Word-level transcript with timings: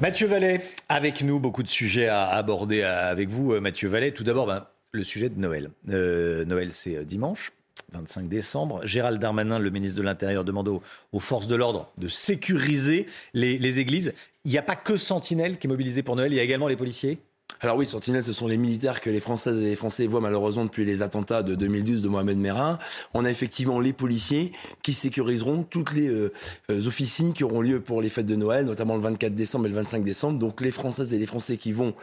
Mathieu 0.00 0.28
Vallet, 0.28 0.60
avec 0.88 1.22
nous, 1.22 1.40
beaucoup 1.40 1.64
de 1.64 1.68
sujets 1.68 2.06
à 2.06 2.28
aborder 2.28 2.82
avec 2.84 3.30
vous, 3.30 3.52
euh, 3.52 3.60
Mathieu 3.60 3.88
Vallet. 3.88 4.12
Tout 4.12 4.22
d'abord, 4.22 4.46
ben, 4.46 4.64
le 4.92 5.02
sujet 5.02 5.28
de 5.28 5.40
Noël. 5.40 5.70
Euh, 5.88 6.44
Noël, 6.44 6.72
c'est 6.72 6.94
euh, 6.94 7.04
dimanche. 7.04 7.50
25 7.92 8.28
décembre. 8.28 8.80
Gérald 8.84 9.20
Darmanin, 9.20 9.58
le 9.58 9.70
ministre 9.70 9.98
de 9.98 10.02
l'Intérieur, 10.04 10.44
demande 10.44 10.68
aux, 10.68 11.18
forces 11.18 11.48
de 11.48 11.56
l'ordre 11.56 11.90
de 11.98 12.06
sécuriser 12.06 13.06
les, 13.34 13.58
les 13.58 13.80
églises. 13.80 14.14
Il 14.44 14.52
n'y 14.52 14.58
a 14.58 14.62
pas 14.62 14.76
que 14.76 14.96
Sentinelle 14.96 15.58
qui 15.58 15.66
est 15.66 15.70
mobilisé 15.70 16.04
pour 16.04 16.14
Noël, 16.14 16.32
il 16.32 16.36
y 16.36 16.40
a 16.40 16.44
également 16.44 16.68
les 16.68 16.76
policiers? 16.76 17.18
Alors 17.60 17.76
oui, 17.76 17.86
Sentinelle, 17.86 18.22
ce 18.22 18.32
sont 18.32 18.46
les 18.46 18.56
militaires 18.56 19.00
que 19.00 19.10
les 19.10 19.18
Françaises 19.18 19.58
et 19.58 19.70
les 19.70 19.74
Français 19.74 20.06
voient 20.06 20.20
malheureusement 20.20 20.64
depuis 20.64 20.84
les 20.84 21.02
attentats 21.02 21.42
de 21.42 21.56
2012 21.56 22.02
de 22.02 22.08
Mohamed 22.08 22.38
Merah. 22.38 22.78
On 23.14 23.24
a 23.24 23.30
effectivement 23.30 23.80
les 23.80 23.92
policiers 23.92 24.52
qui 24.82 24.94
sécuriseront 24.94 25.64
toutes 25.64 25.92
les 25.92 26.08
euh, 26.08 26.32
euh, 26.70 26.86
officines 26.86 27.32
qui 27.32 27.42
auront 27.42 27.60
lieu 27.60 27.80
pour 27.80 28.00
les 28.00 28.08
fêtes 28.08 28.26
de 28.26 28.36
Noël, 28.36 28.64
notamment 28.64 28.94
le 28.94 29.02
24 29.02 29.34
décembre 29.34 29.66
et 29.66 29.70
le 29.70 29.74
25 29.74 30.04
décembre. 30.04 30.38
Donc 30.38 30.60
les 30.60 30.70
Françaises 30.70 31.12
et 31.12 31.18
les 31.18 31.26
Français 31.26 31.56
qui 31.56 31.72
vont 31.72 31.94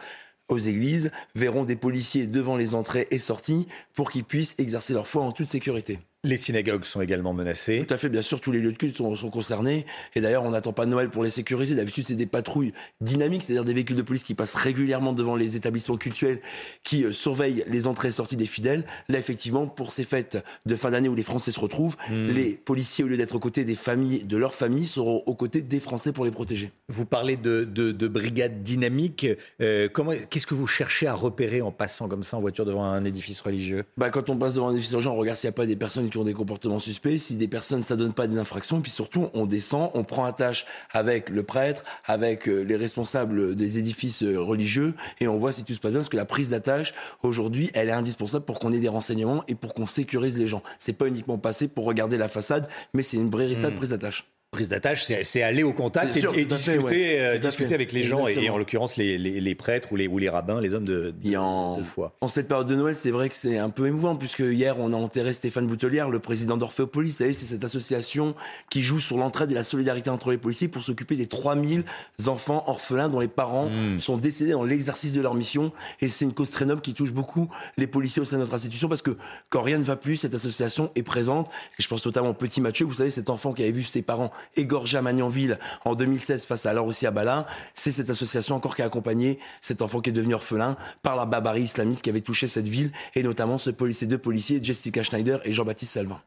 aux 0.48 0.58
églises 0.58 1.10
verront 1.34 1.64
des 1.64 1.76
policiers 1.76 2.26
devant 2.26 2.56
les 2.56 2.74
entrées 2.74 3.08
et 3.10 3.18
sorties 3.18 3.66
pour 3.94 4.10
qu'ils 4.10 4.24
puissent 4.24 4.54
exercer 4.58 4.92
leur 4.92 5.08
foi 5.08 5.22
en 5.22 5.32
toute 5.32 5.48
sécurité. 5.48 5.98
Les 6.24 6.36
synagogues 6.36 6.84
sont 6.84 7.00
également 7.00 7.32
menacées. 7.34 7.84
Tout 7.86 7.94
à 7.94 7.98
fait, 7.98 8.08
bien 8.08 8.22
sûr, 8.22 8.40
tous 8.40 8.50
les 8.50 8.58
lieux 8.58 8.72
de 8.72 8.76
culte 8.76 8.96
sont, 8.96 9.14
sont 9.14 9.30
concernés. 9.30 9.86
Et 10.14 10.20
d'ailleurs, 10.20 10.42
on 10.44 10.50
n'attend 10.50 10.72
pas 10.72 10.86
Noël 10.86 11.08
pour 11.08 11.22
les 11.22 11.30
sécuriser. 11.30 11.74
D'habitude, 11.74 12.04
c'est 12.04 12.16
des 12.16 12.26
patrouilles 12.26 12.72
dynamiques, 13.00 13.44
c'est-à-dire 13.44 13.64
des 13.64 13.74
véhicules 13.74 13.96
de 13.96 14.02
police 14.02 14.24
qui 14.24 14.34
passent 14.34 14.54
régulièrement 14.54 15.12
devant 15.12 15.36
les 15.36 15.56
établissements 15.56 15.96
cultuels, 15.96 16.40
qui 16.82 17.04
euh, 17.04 17.12
surveillent 17.12 17.64
les 17.68 17.86
entrées 17.86 18.08
et 18.08 18.12
sorties 18.12 18.36
des 18.36 18.46
fidèles. 18.46 18.84
Là, 19.08 19.18
effectivement, 19.18 19.66
pour 19.66 19.92
ces 19.92 20.04
fêtes 20.04 20.42
de 20.64 20.74
fin 20.76 20.90
d'année 20.90 21.08
où 21.08 21.14
les 21.14 21.22
Français 21.22 21.52
se 21.52 21.60
retrouvent, 21.60 21.96
Hmm. 22.10 22.28
les 22.28 22.50
policiers, 22.50 23.04
au 23.04 23.08
lieu 23.08 23.16
d'être 23.16 23.34
aux 23.34 23.40
côtés 23.40 23.64
des 23.64 23.74
familles, 23.74 24.24
de 24.24 24.36
leurs 24.36 24.54
familles, 24.54 24.86
seront 24.86 25.22
aux 25.26 25.34
côtés 25.34 25.62
des 25.62 25.80
Français 25.80 26.12
pour 26.12 26.24
les 26.24 26.30
protéger. 26.30 26.70
Vous 26.88 27.04
parlez 27.04 27.36
de, 27.36 27.64
de, 27.64 27.92
de 27.92 28.08
brigades 28.08 28.62
dynamiques. 28.62 29.26
Euh, 29.60 29.88
comment, 29.92 30.12
qu'est-ce 30.30 30.46
que 30.46 30.54
vous 30.54 30.66
cherchez 30.66 31.06
à 31.06 31.14
repérer 31.14 31.62
en 31.62 31.72
passant 31.72 32.08
comme 32.08 32.22
ça 32.22 32.36
en 32.36 32.40
voiture 32.40 32.64
devant 32.64 32.84
un 32.84 33.04
édifice 33.04 33.40
religieux? 33.40 33.84
Bah, 33.96 34.10
quand 34.10 34.30
on 34.30 34.36
passe 34.36 34.54
devant 34.54 34.68
un 34.68 34.72
édifice 34.72 34.92
religieux, 34.94 35.10
on 35.10 35.16
regarde 35.16 35.36
s'il 35.38 35.48
n'y 35.48 35.54
a 35.54 35.56
pas 35.56 35.66
des 35.66 35.76
personnes 35.76 36.05
qui 36.10 36.18
ont 36.18 36.24
des 36.24 36.34
comportements 36.34 36.78
suspects, 36.78 37.18
si 37.18 37.36
des 37.36 37.48
personnes 37.48 37.78
ne 37.78 37.82
s'adonnent 37.82 38.12
pas 38.12 38.24
à 38.24 38.26
des 38.26 38.38
infractions, 38.38 38.80
puis 38.80 38.90
surtout, 38.90 39.28
on 39.34 39.46
descend, 39.46 39.90
on 39.94 40.04
prend 40.04 40.24
attache 40.24 40.66
avec 40.92 41.30
le 41.30 41.42
prêtre, 41.42 41.84
avec 42.04 42.48
euh, 42.48 42.62
les 42.62 42.76
responsables 42.76 43.54
des 43.54 43.78
édifices 43.78 44.22
euh, 44.22 44.40
religieux, 44.40 44.94
et 45.20 45.28
on 45.28 45.38
voit 45.38 45.52
si 45.52 45.64
tout 45.64 45.74
se 45.74 45.80
passe 45.80 45.92
bien, 45.92 46.00
parce 46.00 46.08
que 46.08 46.16
la 46.16 46.24
prise 46.24 46.50
d'attache, 46.50 46.94
aujourd'hui, 47.22 47.70
elle 47.74 47.88
est 47.88 47.92
indispensable 47.92 48.44
pour 48.44 48.58
qu'on 48.58 48.72
ait 48.72 48.78
des 48.78 48.88
renseignements 48.88 49.44
et 49.48 49.54
pour 49.54 49.74
qu'on 49.74 49.86
sécurise 49.86 50.38
les 50.38 50.46
gens. 50.46 50.62
C'est 50.78 50.92
pas 50.92 51.06
uniquement 51.06 51.38
passer 51.38 51.68
pour 51.68 51.84
regarder 51.84 52.18
la 52.18 52.28
façade, 52.28 52.68
mais 52.94 53.02
c'est 53.02 53.16
une 53.16 53.30
véritable 53.30 53.74
Mm. 53.74 53.76
prise 53.76 53.90
d'attache. 53.90 54.28
Prise 54.56 54.68
d'attache, 54.68 55.04
c'est, 55.04 55.42
aller 55.42 55.62
au 55.62 55.72
contact 55.72 56.16
et, 56.16 56.20
sûr, 56.20 56.34
et 56.34 56.46
tout 56.46 56.54
à 56.54 56.58
fait, 56.58 56.76
discuter, 56.76 56.94
ouais. 56.94 57.18
euh, 57.20 57.38
discuter 57.38 57.74
avec 57.74 57.92
les 57.92 58.02
gens, 58.04 58.26
et, 58.26 58.48
en 58.48 58.58
l'occurrence 58.58 58.96
les, 58.96 59.18
les, 59.18 59.40
les 59.40 59.54
prêtres 59.54 59.92
ou 59.92 59.96
les, 59.96 60.08
ou 60.08 60.18
les 60.18 60.28
rabbins, 60.28 60.60
les 60.60 60.74
hommes 60.74 60.84
de, 60.84 61.14
en, 61.36 61.78
de 61.78 61.84
foi. 61.84 62.14
en 62.20 62.28
cette 62.28 62.48
période 62.48 62.66
de 62.66 62.74
Noël, 62.74 62.94
c'est 62.94 63.10
vrai 63.10 63.28
que 63.28 63.36
c'est 63.36 63.58
un 63.58 63.70
peu 63.70 63.86
émouvant, 63.86 64.16
puisque 64.16 64.40
hier, 64.40 64.78
on 64.78 64.92
a 64.92 64.96
enterré 64.96 65.32
Stéphane 65.32 65.66
Boutelière, 65.66 66.08
le 66.08 66.18
président 66.18 66.56
d'Orphéopolis. 66.56 67.10
Vous 67.10 67.16
savez, 67.18 67.32
c'est 67.32 67.46
cette 67.46 67.64
association 67.64 68.34
qui 68.70 68.82
joue 68.82 69.00
sur 69.00 69.18
l'entraide 69.18 69.50
et 69.50 69.54
la 69.54 69.64
solidarité 69.64 70.10
entre 70.10 70.30
les 70.30 70.38
policiers 70.38 70.68
pour 70.68 70.82
s'occuper 70.82 71.16
des 71.16 71.26
3000 71.26 71.84
enfants 72.26 72.64
orphelins 72.66 73.08
dont 73.08 73.20
les 73.20 73.28
parents 73.28 73.66
Mm. 73.76 73.98
sont 73.98 74.16
décédés 74.16 74.52
dans 74.52 74.64
l'exercice 74.64 75.12
de 75.12 75.20
leur 75.20 75.34
mission. 75.34 75.72
Et 76.00 76.08
c'est 76.08 76.24
une 76.24 76.32
cause 76.32 76.50
très 76.50 76.64
noble 76.64 76.80
qui 76.80 76.94
touche 76.94 77.12
beaucoup 77.12 77.48
les 77.76 77.86
policiers 77.86 78.22
au 78.22 78.24
sein 78.24 78.36
de 78.36 78.40
notre 78.42 78.54
institution, 78.54 78.88
parce 78.88 79.02
que 79.02 79.16
quand 79.50 79.62
rien 79.62 79.78
ne 79.78 79.82
va 79.82 79.96
plus, 79.96 80.16
cette 80.16 80.34
association 80.34 80.90
est 80.94 81.02
présente. 81.02 81.48
Et 81.78 81.82
je 81.82 81.88
pense 81.88 82.04
notamment 82.06 82.30
au 82.30 82.34
petit 82.34 82.60
Mathieu, 82.60 82.86
vous 82.86 82.94
savez, 82.94 83.10
cet 83.10 83.30
enfant 83.30 83.52
qui 83.52 83.62
avait 83.62 83.72
vu 83.72 83.82
ses 83.82 84.02
parents 84.02 84.30
égorgés 84.56 84.98
à 84.98 85.02
Magnanville 85.02 85.58
en 85.84 85.94
2016 85.94 86.46
face 86.46 86.66
à 86.66 86.70
alors 86.70 86.86
aussi 86.86 87.06
à 87.06 87.10
Bala. 87.10 87.46
C'est 87.74 87.92
cette 87.92 88.10
association 88.10 88.54
encore 88.54 88.76
qui 88.76 88.82
a 88.82 88.86
accompagné 88.86 89.38
cet 89.60 89.82
enfant 89.82 90.00
qui 90.00 90.10
est 90.10 90.12
devenu 90.12 90.34
orphelin 90.34 90.76
par 91.02 91.16
la 91.16 91.26
barbarie 91.26 91.62
islamiste 91.62 92.02
qui 92.02 92.10
avait 92.10 92.20
touché 92.20 92.46
cette 92.46 92.68
ville, 92.68 92.92
et 93.14 93.22
notamment 93.22 93.58
ce 93.58 93.70
policier, 93.70 94.06
deux 94.06 94.18
policiers, 94.18 94.60
Jessica 94.62 95.02
Schneider 95.02 95.40
et 95.44 95.52
Jean-Baptiste 95.52 95.94
Salvin. 95.94 96.20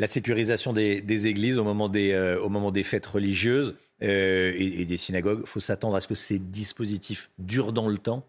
La 0.00 0.08
sécurisation 0.08 0.72
des, 0.72 1.26
églises 1.26 1.58
au 1.58 1.64
moment 1.64 1.88
des, 1.88 2.12
euh, 2.12 2.40
au 2.40 2.48
moment 2.48 2.72
des 2.72 2.82
fêtes 2.82 3.06
religieuses 3.06 3.76
euh, 4.02 4.52
et, 4.56 4.80
et 4.80 4.84
des 4.84 4.96
synagogues, 4.96 5.44
faut 5.44 5.60
s'attendre 5.60 5.96
à 5.96 6.00
ce 6.00 6.08
que 6.08 6.14
ces 6.14 6.38
dispositifs 6.38 7.30
durent 7.38 7.72
dans 7.72 7.88
le 7.88 7.98
temps. 7.98 8.26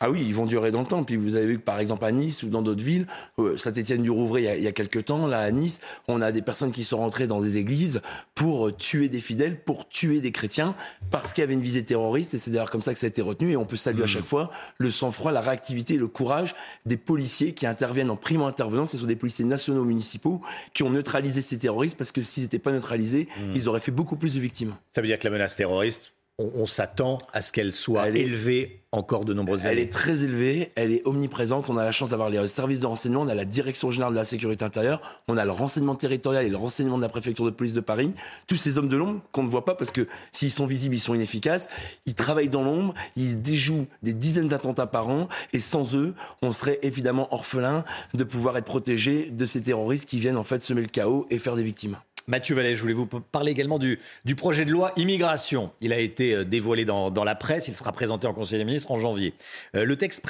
Ah 0.00 0.10
oui, 0.10 0.24
ils 0.26 0.34
vont 0.34 0.46
durer 0.46 0.70
dans 0.70 0.80
le 0.80 0.86
temps. 0.86 1.04
Puis 1.04 1.16
vous 1.16 1.36
avez 1.36 1.46
vu 1.46 1.58
que 1.58 1.64
par 1.64 1.80
exemple 1.80 2.04
à 2.04 2.12
Nice 2.12 2.42
ou 2.42 2.48
dans 2.48 2.62
d'autres 2.62 2.82
villes, 2.82 3.06
euh, 3.38 3.56
Saint-Étienne-du-Rouvray, 3.56 4.42
il 4.42 4.44
y, 4.46 4.48
a, 4.48 4.56
il 4.56 4.62
y 4.62 4.66
a 4.66 4.72
quelques 4.72 5.06
temps, 5.06 5.26
là 5.26 5.40
à 5.40 5.50
Nice, 5.50 5.80
on 6.06 6.20
a 6.20 6.32
des 6.32 6.42
personnes 6.42 6.72
qui 6.72 6.84
sont 6.84 6.98
rentrées 6.98 7.26
dans 7.26 7.40
des 7.40 7.56
églises 7.56 8.00
pour 8.34 8.68
euh, 8.68 8.72
tuer 8.72 9.08
des 9.08 9.20
fidèles, 9.20 9.60
pour 9.60 9.88
tuer 9.88 10.20
des 10.20 10.32
chrétiens, 10.32 10.74
parce 11.10 11.32
qu'il 11.32 11.42
y 11.42 11.44
avait 11.44 11.54
une 11.54 11.60
visée 11.60 11.84
terroriste. 11.84 12.34
Et 12.34 12.38
c'est 12.38 12.50
d'ailleurs 12.50 12.70
comme 12.70 12.82
ça 12.82 12.92
que 12.92 12.98
ça 12.98 13.06
a 13.06 13.08
été 13.08 13.22
retenu. 13.22 13.52
Et 13.52 13.56
on 13.56 13.64
peut 13.64 13.76
saluer 13.76 14.04
à 14.04 14.06
chaque 14.06 14.24
fois 14.24 14.50
le 14.78 14.90
sang-froid, 14.90 15.32
la 15.32 15.40
réactivité 15.40 15.94
et 15.94 15.98
le 15.98 16.08
courage 16.08 16.54
des 16.86 16.96
policiers 16.96 17.54
qui 17.54 17.66
interviennent 17.66 18.10
en 18.10 18.16
primo 18.16 18.46
intervenant, 18.46 18.86
que 18.86 18.92
ce 18.92 18.98
sont 18.98 19.06
des 19.06 19.16
policiers 19.16 19.44
nationaux 19.44 19.84
municipaux, 19.84 20.40
qui 20.74 20.82
ont 20.82 20.90
neutralisé 20.90 21.42
ces 21.42 21.58
terroristes, 21.58 21.96
parce 21.96 22.12
que 22.12 22.22
s'ils 22.22 22.44
n'étaient 22.44 22.58
pas 22.58 22.72
neutralisés, 22.72 23.28
ils 23.54 23.68
auraient 23.68 23.80
fait 23.80 23.92
beaucoup 23.92 24.16
plus 24.16 24.34
de 24.34 24.40
victimes. 24.40 24.74
Ça 24.90 25.00
veut 25.00 25.06
dire 25.06 25.18
que 25.18 25.24
la 25.24 25.30
menace 25.30 25.56
terroriste, 25.56 26.12
on, 26.38 26.50
on 26.54 26.66
s'attend 26.66 27.18
à 27.32 27.42
ce 27.42 27.52
qu'elle 27.52 27.72
soit 27.72 28.06
Elle 28.08 28.16
est- 28.16 28.20
élevée 28.20 28.74
encore 28.90 29.26
de 29.26 29.34
nombreuses 29.34 29.66
Elle 29.66 29.72
années. 29.72 29.82
est 29.82 29.92
très 29.92 30.24
élevée, 30.24 30.70
elle 30.74 30.92
est 30.92 31.02
omniprésente. 31.06 31.68
On 31.68 31.76
a 31.76 31.84
la 31.84 31.90
chance 31.90 32.08
d'avoir 32.08 32.30
les 32.30 32.48
services 32.48 32.80
de 32.80 32.86
renseignement, 32.86 33.20
on 33.20 33.28
a 33.28 33.34
la 33.34 33.44
direction 33.44 33.90
générale 33.90 34.14
de 34.14 34.18
la 34.18 34.24
sécurité 34.24 34.64
intérieure, 34.64 35.02
on 35.28 35.36
a 35.36 35.44
le 35.44 35.50
renseignement 35.52 35.94
territorial 35.94 36.46
et 36.46 36.48
le 36.48 36.56
renseignement 36.56 36.96
de 36.96 37.02
la 37.02 37.10
préfecture 37.10 37.44
de 37.44 37.50
police 37.50 37.74
de 37.74 37.80
Paris. 37.80 38.14
Tous 38.46 38.56
ces 38.56 38.78
hommes 38.78 38.88
de 38.88 38.96
l'ombre 38.96 39.20
qu'on 39.30 39.42
ne 39.42 39.48
voit 39.48 39.66
pas 39.66 39.74
parce 39.74 39.90
que 39.90 40.08
s'ils 40.32 40.50
sont 40.50 40.64
visibles, 40.66 40.94
ils 40.94 41.00
sont 41.00 41.14
inefficaces. 41.14 41.68
Ils 42.06 42.14
travaillent 42.14 42.48
dans 42.48 42.62
l'ombre, 42.62 42.94
ils 43.14 43.42
déjouent 43.42 43.86
des 44.02 44.14
dizaines 44.14 44.48
d'attentats 44.48 44.86
par 44.86 45.08
an 45.08 45.28
et 45.52 45.60
sans 45.60 45.94
eux, 45.94 46.14
on 46.40 46.52
serait 46.52 46.78
évidemment 46.82 47.28
orphelin 47.34 47.84
de 48.14 48.24
pouvoir 48.24 48.56
être 48.56 48.64
protégé 48.64 49.28
de 49.30 49.44
ces 49.44 49.60
terroristes 49.60 50.08
qui 50.08 50.18
viennent 50.18 50.38
en 50.38 50.44
fait 50.44 50.62
semer 50.62 50.80
le 50.80 50.86
chaos 50.88 51.26
et 51.28 51.38
faire 51.38 51.56
des 51.56 51.62
victimes. 51.62 51.98
Mathieu 52.28 52.54
Vallet, 52.54 52.76
je 52.76 52.82
voulais 52.82 52.92
vous 52.92 53.06
parler 53.06 53.52
également 53.52 53.78
du, 53.78 53.98
projet 54.36 54.66
de 54.66 54.70
loi 54.70 54.92
immigration. 54.96 55.72
Il 55.80 55.94
a 55.94 55.98
été 55.98 56.34
euh, 56.34 56.44
dévoilé 56.44 56.84
dans, 56.84 57.24
la 57.24 57.34
presse, 57.34 57.68
il 57.68 57.74
sera 57.74 57.90
présenté 57.90 58.26
en 58.26 58.34
Conseil 58.34 58.58
des 58.58 58.66
ministres 58.66 58.90
en 58.90 59.00
janvier. 59.00 59.32
Euh, 59.74 59.86
le 59.86 59.96
texte 59.96 60.22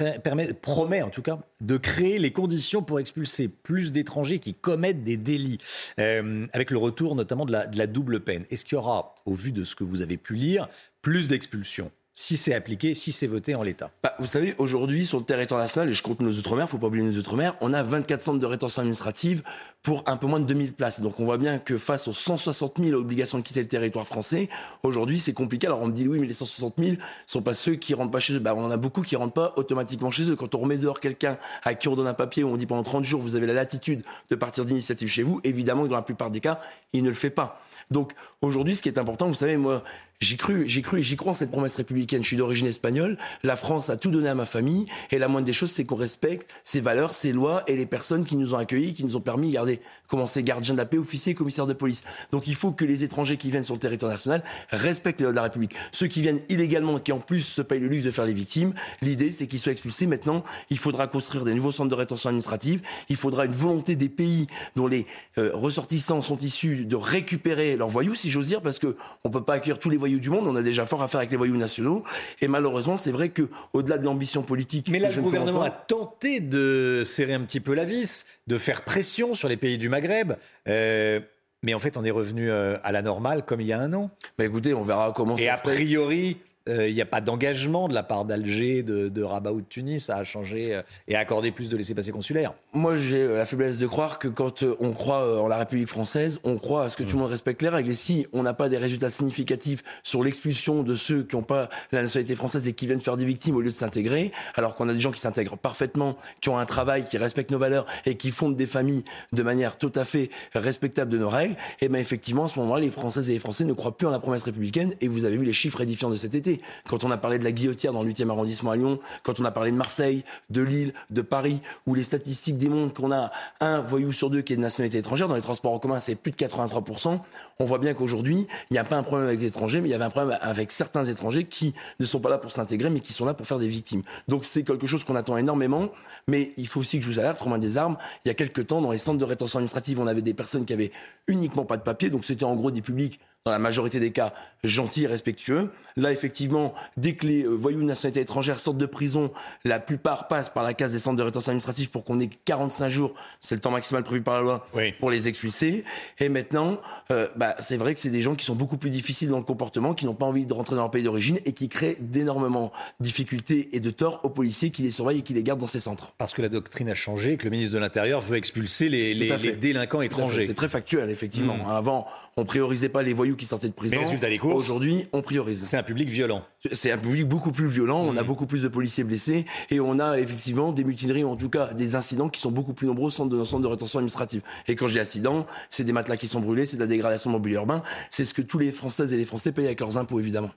promet 0.62 1.02
en 1.02 1.10
tout 1.10 1.22
cas 1.22 1.40
de 1.60 1.76
créer 1.76 2.20
les 2.20 2.30
conditions 2.30 2.84
pour 2.84 3.00
expulser 3.00 3.48
plus 3.48 3.90
d'étrangers 3.90 4.38
qui 4.38 4.54
commettent 4.54 5.02
des 5.02 5.16
délits, 5.16 5.58
euh, 5.98 6.46
avec 6.52 6.70
le 6.70 6.78
retour 6.78 7.16
notamment 7.16 7.44
de 7.44 7.52
la, 7.52 7.66
de 7.66 7.76
la 7.76 7.88
double 7.88 8.20
peine. 8.20 8.44
Est-ce 8.50 8.64
qu'il 8.64 8.76
y 8.76 8.78
aura, 8.78 9.12
au 9.26 9.34
vu 9.34 9.50
de 9.50 9.64
ce 9.64 9.74
que 9.74 9.82
vous 9.82 10.00
avez 10.00 10.16
pu 10.16 10.34
lire, 10.34 10.68
plus 11.02 11.26
d'expulsions? 11.26 11.90
Si 12.18 12.36
c'est 12.36 12.52
appliqué, 12.52 12.94
si 12.94 13.12
c'est 13.12 13.28
voté 13.28 13.54
en 13.54 13.62
l'état 13.62 13.92
Bah, 14.02 14.16
vous 14.18 14.26
savez, 14.26 14.56
aujourd'hui, 14.58 15.06
sur 15.06 15.18
le 15.18 15.24
territoire 15.24 15.60
national, 15.60 15.88
et 15.88 15.92
je 15.92 16.02
compte 16.02 16.18
nos 16.18 16.32
outre-mer, 16.32 16.68
faut 16.68 16.76
pas 16.76 16.88
oublier 16.88 17.04
nos 17.04 17.16
outre-mer, 17.16 17.54
on 17.60 17.72
a 17.72 17.84
24 17.84 18.20
centres 18.20 18.40
de 18.40 18.46
rétention 18.46 18.82
administrative 18.82 19.44
pour 19.84 20.02
un 20.06 20.16
peu 20.16 20.26
moins 20.26 20.40
de 20.40 20.44
2000 20.44 20.72
places. 20.72 21.00
Donc 21.00 21.20
on 21.20 21.24
voit 21.24 21.38
bien 21.38 21.60
que 21.60 21.78
face 21.78 22.08
aux 22.08 22.12
160 22.12 22.80
000 22.82 22.98
obligations 22.98 23.38
de 23.38 23.44
quitter 23.44 23.60
le 23.60 23.68
territoire 23.68 24.04
français, 24.04 24.48
aujourd'hui 24.82 25.20
c'est 25.20 25.32
compliqué. 25.32 25.68
Alors 25.68 25.80
on 25.80 25.86
me 25.86 25.92
dit 25.92 26.08
oui, 26.08 26.18
mais 26.18 26.26
les 26.26 26.34
160 26.34 26.74
000 26.76 26.96
sont 27.24 27.40
pas 27.40 27.54
ceux 27.54 27.76
qui 27.76 27.94
rentrent 27.94 28.10
pas 28.10 28.18
chez 28.18 28.34
eux. 28.34 28.40
Bah, 28.40 28.52
on 28.56 28.64
en 28.64 28.70
a 28.72 28.76
beaucoup 28.76 29.02
qui 29.02 29.14
rentrent 29.14 29.34
pas 29.34 29.52
automatiquement 29.54 30.10
chez 30.10 30.28
eux. 30.28 30.34
Quand 30.34 30.56
on 30.56 30.58
remet 30.58 30.76
dehors 30.76 30.98
quelqu'un 30.98 31.38
à 31.62 31.74
qui 31.74 31.86
on 31.86 31.94
donne 31.94 32.08
un 32.08 32.14
papier 32.14 32.42
où 32.42 32.48
on 32.48 32.56
dit 32.56 32.66
pendant 32.66 32.82
30 32.82 33.04
jours 33.04 33.22
vous 33.22 33.36
avez 33.36 33.46
la 33.46 33.54
latitude 33.54 34.02
de 34.28 34.34
partir 34.34 34.64
d'initiative 34.64 35.08
chez 35.08 35.22
vous, 35.22 35.40
évidemment 35.44 35.84
que 35.84 35.88
dans 35.88 35.94
la 35.94 36.02
plupart 36.02 36.32
des 36.32 36.40
cas, 36.40 36.58
il 36.92 37.04
ne 37.04 37.10
le 37.10 37.14
fait 37.14 37.30
pas. 37.30 37.62
Donc 37.92 38.12
aujourd'hui, 38.42 38.74
ce 38.74 38.82
qui 38.82 38.88
est 38.88 38.98
important, 38.98 39.28
vous 39.28 39.34
savez, 39.34 39.56
moi, 39.56 39.84
J'y 40.20 40.36
cru, 40.36 40.66
j'y 40.66 40.82
cru 40.82 41.00
j'y 41.00 41.14
crois 41.14 41.30
en 41.30 41.34
cette 41.34 41.52
promesse 41.52 41.76
républicaine. 41.76 42.24
Je 42.24 42.26
suis 42.26 42.36
d'origine 42.36 42.66
espagnole. 42.66 43.16
La 43.44 43.54
France 43.54 43.88
a 43.88 43.96
tout 43.96 44.10
donné 44.10 44.28
à 44.28 44.34
ma 44.34 44.46
famille. 44.46 44.86
Et 45.12 45.18
la 45.18 45.28
moindre 45.28 45.46
des 45.46 45.52
choses, 45.52 45.70
c'est 45.70 45.84
qu'on 45.84 45.94
respecte 45.94 46.50
ses 46.64 46.80
valeurs, 46.80 47.14
ses 47.14 47.30
lois 47.30 47.62
et 47.68 47.76
les 47.76 47.86
personnes 47.86 48.24
qui 48.24 48.34
nous 48.34 48.52
ont 48.52 48.58
accueillis, 48.58 48.94
qui 48.94 49.04
nous 49.04 49.16
ont 49.16 49.20
permis, 49.20 49.46
regardez, 49.46 49.78
comment 50.08 50.26
c'est 50.26 50.42
gardien 50.42 50.74
de 50.74 50.78
la 50.78 50.86
paix, 50.86 50.98
officier, 50.98 51.34
commissaire 51.34 51.68
de 51.68 51.72
police. 51.72 52.02
Donc 52.32 52.48
il 52.48 52.56
faut 52.56 52.72
que 52.72 52.84
les 52.84 53.04
étrangers 53.04 53.36
qui 53.36 53.52
viennent 53.52 53.62
sur 53.62 53.74
le 53.74 53.80
territoire 53.80 54.10
national 54.10 54.42
respectent 54.70 55.20
les 55.20 55.24
lois 55.24 55.32
de 55.32 55.36
la 55.36 55.44
République. 55.44 55.76
Ceux 55.92 56.08
qui 56.08 56.20
viennent 56.20 56.40
illégalement, 56.48 56.98
qui 56.98 57.12
en 57.12 57.20
plus 57.20 57.42
se 57.42 57.62
payent 57.62 57.78
le 57.78 57.86
luxe 57.86 58.02
de 58.02 58.10
faire 58.10 58.24
les 58.24 58.32
victimes, 58.32 58.74
l'idée, 59.02 59.30
c'est 59.30 59.46
qu'ils 59.46 59.60
soient 59.60 59.70
expulsés. 59.70 60.08
Maintenant, 60.08 60.42
il 60.70 60.78
faudra 60.78 61.06
construire 61.06 61.44
des 61.44 61.54
nouveaux 61.54 61.70
centres 61.70 61.90
de 61.90 61.94
rétention 61.94 62.30
administrative. 62.30 62.82
Il 63.08 63.14
faudra 63.14 63.44
une 63.44 63.52
volonté 63.52 63.94
des 63.94 64.08
pays 64.08 64.48
dont 64.74 64.88
les 64.88 65.06
euh, 65.38 65.52
ressortissants 65.54 66.22
sont 66.22 66.38
issus 66.38 66.86
de 66.86 66.96
récupérer 66.96 67.76
leurs 67.76 67.88
voyous, 67.88 68.16
si 68.16 68.30
j'ose 68.30 68.48
dire, 68.48 68.62
parce 68.62 68.80
que 68.80 68.96
on 69.22 69.30
peut 69.30 69.44
pas 69.44 69.54
accueillir 69.54 69.78
tous 69.78 69.90
les 69.90 69.96
voyous 69.96 70.07
du 70.16 70.30
monde. 70.30 70.46
On 70.46 70.56
a 70.56 70.62
déjà 70.62 70.86
fort 70.86 71.02
à 71.02 71.08
faire 71.08 71.18
avec 71.18 71.30
les 71.30 71.36
voyous 71.36 71.56
nationaux. 71.56 72.04
Et 72.40 72.48
malheureusement, 72.48 72.96
c'est 72.96 73.12
vrai 73.12 73.28
que 73.28 73.48
au-delà 73.74 73.98
de 73.98 74.04
l'ambition 74.04 74.42
politique. 74.42 74.88
Mais 74.90 74.98
là, 74.98 75.10
le 75.10 75.20
gouvernement 75.20 75.62
a 75.62 75.70
tenté 75.70 76.40
de 76.40 77.02
serrer 77.04 77.34
un 77.34 77.42
petit 77.42 77.60
peu 77.60 77.74
la 77.74 77.84
vis, 77.84 78.24
de 78.46 78.56
faire 78.56 78.82
pression 78.82 79.34
sur 79.34 79.48
les 79.48 79.58
pays 79.58 79.76
du 79.76 79.90
Maghreb. 79.90 80.32
Euh, 80.68 81.20
mais 81.62 81.74
en 81.74 81.78
fait, 81.78 81.96
on 81.96 82.04
est 82.04 82.10
revenu 82.10 82.50
euh, 82.50 82.78
à 82.82 82.92
la 82.92 83.02
normale 83.02 83.44
comme 83.44 83.60
il 83.60 83.66
y 83.66 83.72
a 83.72 83.80
un 83.80 83.92
an. 83.92 84.10
Bah 84.38 84.44
écoutez, 84.44 84.74
on 84.74 84.82
verra 84.82 85.12
comment 85.14 85.36
Et 85.36 85.48
a 85.48 85.56
priori, 85.56 86.38
euh, 86.68 86.88
il 86.88 86.94
n'y 86.94 87.00
a 87.00 87.06
pas 87.06 87.20
d'engagement 87.20 87.88
de 87.88 87.94
la 87.94 88.02
part 88.02 88.24
d'Alger, 88.24 88.82
de, 88.82 89.22
Rabat 89.22 89.52
ou 89.52 89.60
de 89.60 89.66
Tunis 89.66 90.10
à 90.10 90.22
changer 90.24 90.74
euh, 90.74 90.82
et 91.06 91.16
à 91.16 91.20
accorder 91.20 91.50
plus 91.50 91.68
de 91.68 91.76
laissez-passer 91.76 92.12
consulaires. 92.12 92.54
Moi, 92.74 92.98
j'ai 92.98 93.22
euh, 93.22 93.38
la 93.38 93.46
faiblesse 93.46 93.78
de 93.78 93.86
croire 93.86 94.18
que 94.18 94.28
quand 94.28 94.62
on 94.78 94.92
croit 94.92 95.40
en 95.42 95.48
la 95.48 95.56
République 95.56 95.88
française, 95.88 96.38
on 96.44 96.58
croit 96.58 96.82
à 96.82 96.88
ce 96.90 96.98
que 96.98 97.02
tout 97.02 97.12
le 97.12 97.22
monde 97.22 97.30
respecte 97.30 97.62
les 97.62 97.70
règles. 97.70 97.88
Et 97.88 97.94
si 97.94 98.26
on 98.34 98.42
n'a 98.42 98.52
pas 98.52 98.68
des 98.68 98.76
résultats 98.76 99.08
significatifs 99.08 99.82
sur 100.02 100.22
l'expulsion 100.22 100.82
de 100.82 100.94
ceux 100.94 101.22
qui 101.22 101.34
n'ont 101.34 101.42
pas 101.42 101.70
la 101.92 102.02
nationalité 102.02 102.34
française 102.34 102.68
et 102.68 102.74
qui 102.74 102.86
viennent 102.86 103.00
faire 103.00 103.16
des 103.16 103.24
victimes 103.24 103.56
au 103.56 103.62
lieu 103.62 103.70
de 103.70 103.74
s'intégrer, 103.74 104.32
alors 104.54 104.76
qu'on 104.76 104.86
a 104.90 104.92
des 104.92 105.00
gens 105.00 105.12
qui 105.12 105.20
s'intègrent 105.20 105.56
parfaitement, 105.56 106.18
qui 106.42 106.50
ont 106.50 106.58
un 106.58 106.66
travail, 106.66 107.04
qui 107.04 107.16
respectent 107.16 107.50
nos 107.50 107.58
valeurs 107.58 107.86
et 108.04 108.16
qui 108.16 108.30
fondent 108.30 108.54
des 108.54 108.66
familles 108.66 109.02
de 109.32 109.42
manière 109.42 109.78
tout 109.78 109.92
à 109.94 110.04
fait 110.04 110.28
respectable 110.54 111.10
de 111.10 111.16
nos 111.16 111.30
règles, 111.30 111.54
et 111.80 111.86
eh 111.86 111.88
bien 111.88 112.00
effectivement, 112.00 112.44
à 112.44 112.48
ce 112.48 112.58
moment-là, 112.58 112.82
les 112.82 112.90
Françaises 112.90 113.30
et 113.30 113.32
les 113.32 113.38
Français 113.38 113.64
ne 113.64 113.72
croient 113.72 113.96
plus 113.96 114.06
en 114.06 114.10
la 114.10 114.20
promesse 114.20 114.42
républicaine. 114.42 114.94
Et 115.00 115.08
vous 115.08 115.24
avez 115.24 115.38
vu 115.38 115.44
les 115.46 115.54
chiffres 115.54 115.80
édifiants 115.80 116.10
de 116.10 116.16
cet 116.16 116.34
été 116.34 116.60
quand 116.86 117.02
on 117.02 117.10
a 117.10 117.16
parlé 117.16 117.38
de 117.38 117.44
la 117.44 117.52
guillotière 117.52 117.94
dans 117.94 118.02
le 118.02 118.10
8e 118.10 118.28
arrondissement 118.28 118.72
à 118.72 118.76
Lyon, 118.76 119.00
quand 119.22 119.40
on 119.40 119.44
a 119.46 119.50
parlé 119.50 119.70
de 119.70 119.76
Marseille, 119.76 120.22
de 120.50 120.60
Lille, 120.60 120.92
de 121.08 121.22
Paris, 121.22 121.60
où 121.86 121.94
les 121.94 122.02
statistiques 122.02 122.58
démontrent 122.68 122.94
qu'on 122.94 123.12
a 123.12 123.30
un 123.60 123.80
voyou 123.80 124.12
sur 124.12 124.30
deux 124.30 124.42
qui 124.42 124.52
est 124.52 124.56
de 124.56 124.62
nationalité 124.62 124.98
étrangère, 124.98 125.28
dans 125.28 125.34
les 125.34 125.42
transports 125.42 125.72
en 125.72 125.78
commun, 125.78 126.00
c'est 126.00 126.14
plus 126.14 126.30
de 126.30 126.36
83%. 126.36 127.18
On 127.58 127.64
voit 127.64 127.78
bien 127.78 127.94
qu'aujourd'hui, 127.94 128.46
il 128.70 128.72
n'y 128.72 128.78
a 128.78 128.84
pas 128.84 128.96
un 128.96 129.02
problème 129.02 129.26
avec 129.28 129.40
les 129.40 129.46
étrangers, 129.46 129.80
mais 129.80 129.88
il 129.88 129.92
y 129.92 129.94
avait 129.94 130.04
un 130.04 130.10
problème 130.10 130.38
avec 130.40 130.70
certains 130.70 131.04
étrangers 131.04 131.44
qui 131.44 131.74
ne 131.98 132.06
sont 132.06 132.20
pas 132.20 132.30
là 132.30 132.38
pour 132.38 132.50
s'intégrer, 132.50 132.90
mais 132.90 133.00
qui 133.00 133.12
sont 133.12 133.24
là 133.24 133.34
pour 133.34 133.46
faire 133.46 133.58
des 133.58 133.68
victimes. 133.68 134.02
Donc 134.28 134.44
c'est 134.44 134.62
quelque 134.62 134.86
chose 134.86 135.04
qu'on 135.04 135.16
attend 135.16 135.36
énormément, 135.36 135.88
mais 136.26 136.52
il 136.56 136.66
faut 136.66 136.80
aussi 136.80 136.98
que 136.98 137.04
je 137.04 137.10
vous 137.10 137.18
alerte, 137.18 137.40
Romain 137.40 137.58
des 137.58 137.76
Armes, 137.76 137.96
il 138.24 138.28
y 138.28 138.30
a 138.30 138.34
quelques 138.34 138.66
temps, 138.66 138.80
dans 138.80 138.92
les 138.92 138.98
centres 138.98 139.18
de 139.18 139.24
rétention 139.24 139.58
administrative, 139.58 140.00
on 140.00 140.06
avait 140.06 140.22
des 140.22 140.34
personnes 140.34 140.64
qui 140.64 140.72
avaient 140.72 140.92
uniquement 141.26 141.64
pas 141.64 141.76
de 141.76 141.82
papier, 141.82 142.10
donc 142.10 142.24
c'était 142.24 142.44
en 142.44 142.54
gros 142.54 142.70
des 142.70 142.82
publics 142.82 143.20
dans 143.44 143.52
la 143.52 143.58
majorité 143.58 144.00
des 144.00 144.10
cas, 144.10 144.34
gentils 144.64 145.04
et 145.04 145.06
respectueux. 145.06 145.70
Là, 145.96 146.12
effectivement, 146.12 146.74
dès 146.96 147.14
que 147.14 147.26
les 147.26 147.44
euh, 147.44 147.48
voyous 147.48 147.80
de 147.80 147.84
nationalité 147.84 148.20
étrangère 148.20 148.60
sortent 148.60 148.78
de 148.78 148.86
prison, 148.86 149.32
la 149.64 149.80
plupart 149.80 150.28
passent 150.28 150.50
par 150.50 150.62
la 150.62 150.74
case 150.74 150.92
des 150.92 150.98
centres 150.98 151.16
de 151.16 151.22
rétention 151.22 151.50
administrative 151.50 151.90
pour 151.90 152.04
qu'on 152.04 152.20
ait 152.20 152.30
45 152.44 152.88
jours, 152.88 153.14
c'est 153.40 153.54
le 153.54 153.60
temps 153.60 153.70
maximal 153.70 154.04
prévu 154.04 154.22
par 154.22 154.34
la 154.34 154.40
loi, 154.42 154.66
pour 154.98 155.10
les 155.10 155.28
expulser. 155.28 155.84
Et 156.20 156.28
maintenant, 156.28 156.80
euh, 157.10 157.28
bah, 157.36 157.56
c'est 157.58 157.76
vrai 157.76 157.94
que 157.94 158.00
c'est 158.00 158.10
des 158.10 158.22
gens 158.22 158.34
qui 158.34 158.44
sont 158.44 158.54
beaucoup 158.54 158.76
plus 158.76 158.90
difficiles 158.90 159.28
dans 159.28 159.38
le 159.38 159.44
comportement, 159.44 159.94
qui 159.94 160.06
n'ont 160.06 160.14
pas 160.14 160.26
envie 160.26 160.46
de 160.46 160.52
rentrer 160.52 160.76
dans 160.76 160.82
leur 160.82 160.90
pays 160.90 161.02
d'origine 161.02 161.38
et 161.44 161.52
qui 161.52 161.68
créent 161.68 161.96
d'énormément 162.00 162.72
difficultés 163.00 163.70
et 163.72 163.80
de 163.80 163.90
torts 163.90 164.20
aux 164.24 164.30
policiers 164.30 164.70
qui 164.70 164.82
les 164.82 164.90
surveillent 164.90 165.20
et 165.20 165.22
qui 165.22 165.34
les 165.34 165.42
gardent 165.42 165.60
dans 165.60 165.66
ces 165.66 165.80
centres. 165.80 166.12
Parce 166.18 166.34
que 166.34 166.42
la 166.42 166.48
doctrine 166.48 166.90
a 166.90 166.94
changé, 166.94 167.36
que 167.36 167.44
le 167.44 167.50
ministre 167.50 167.74
de 167.74 167.78
l'Intérieur 167.78 168.20
veut 168.20 168.36
expulser 168.36 168.88
les, 168.88 169.14
les, 169.14 169.52
délinquants 169.56 170.02
étrangers. 170.02 170.46
C'est 170.46 170.54
très 170.54 170.68
factuel, 170.68 171.10
effectivement. 171.10 171.56
Mmh. 171.56 171.70
Avant, 171.70 172.06
on 172.36 172.44
priorisait 172.44 172.88
pas 172.88 173.02
les 173.02 173.12
voyous 173.12 173.27
qui 173.36 173.46
sortaient 173.46 173.68
de 173.68 173.72
prison. 173.72 173.98
Aujourd'hui, 174.44 175.06
on 175.12 175.22
priorise. 175.22 175.62
C'est 175.62 175.76
un 175.76 175.82
public 175.82 176.08
violent. 176.08 176.42
C'est 176.72 176.90
un 176.90 176.98
public 176.98 177.26
beaucoup 177.26 177.52
plus 177.52 177.68
violent. 177.68 178.00
On 178.00 178.16
a 178.16 178.22
mmh. 178.22 178.26
beaucoup 178.26 178.46
plus 178.46 178.62
de 178.62 178.68
policiers 178.68 179.04
blessés 179.04 179.46
et 179.70 179.80
on 179.80 179.98
a 179.98 180.18
effectivement 180.18 180.72
des 180.72 180.84
mutineries, 180.84 181.24
en 181.24 181.36
tout 181.36 181.50
cas 181.50 181.72
des 181.74 181.94
incidents 181.94 182.28
qui 182.28 182.40
sont 182.40 182.50
beaucoup 182.50 182.74
plus 182.74 182.86
nombreux 182.86 183.06
au 183.06 183.10
centre 183.10 183.36
de, 183.36 183.44
centre 183.44 183.62
de 183.62 183.68
rétention 183.68 183.98
administrative. 183.98 184.42
Et 184.66 184.74
quand 184.74 184.86
dis 184.86 184.98
accident, 184.98 185.46
c'est 185.70 185.84
des 185.84 185.92
matelas 185.92 186.16
qui 186.16 186.28
sont 186.28 186.40
brûlés, 186.40 186.66
c'est 186.66 186.76
de 186.76 186.82
la 186.82 186.86
dégradation 186.86 187.30
de 187.30 187.36
mobilier 187.36 187.56
urbain. 187.56 187.82
C'est 188.10 188.24
ce 188.24 188.34
que 188.34 188.42
tous 188.42 188.58
les 188.58 188.72
Françaises 188.72 189.12
et 189.12 189.16
les 189.16 189.24
Français 189.24 189.52
payent 189.52 189.66
avec 189.66 189.80
leurs 189.80 189.98
impôts, 189.98 190.20
évidemment 190.20 190.50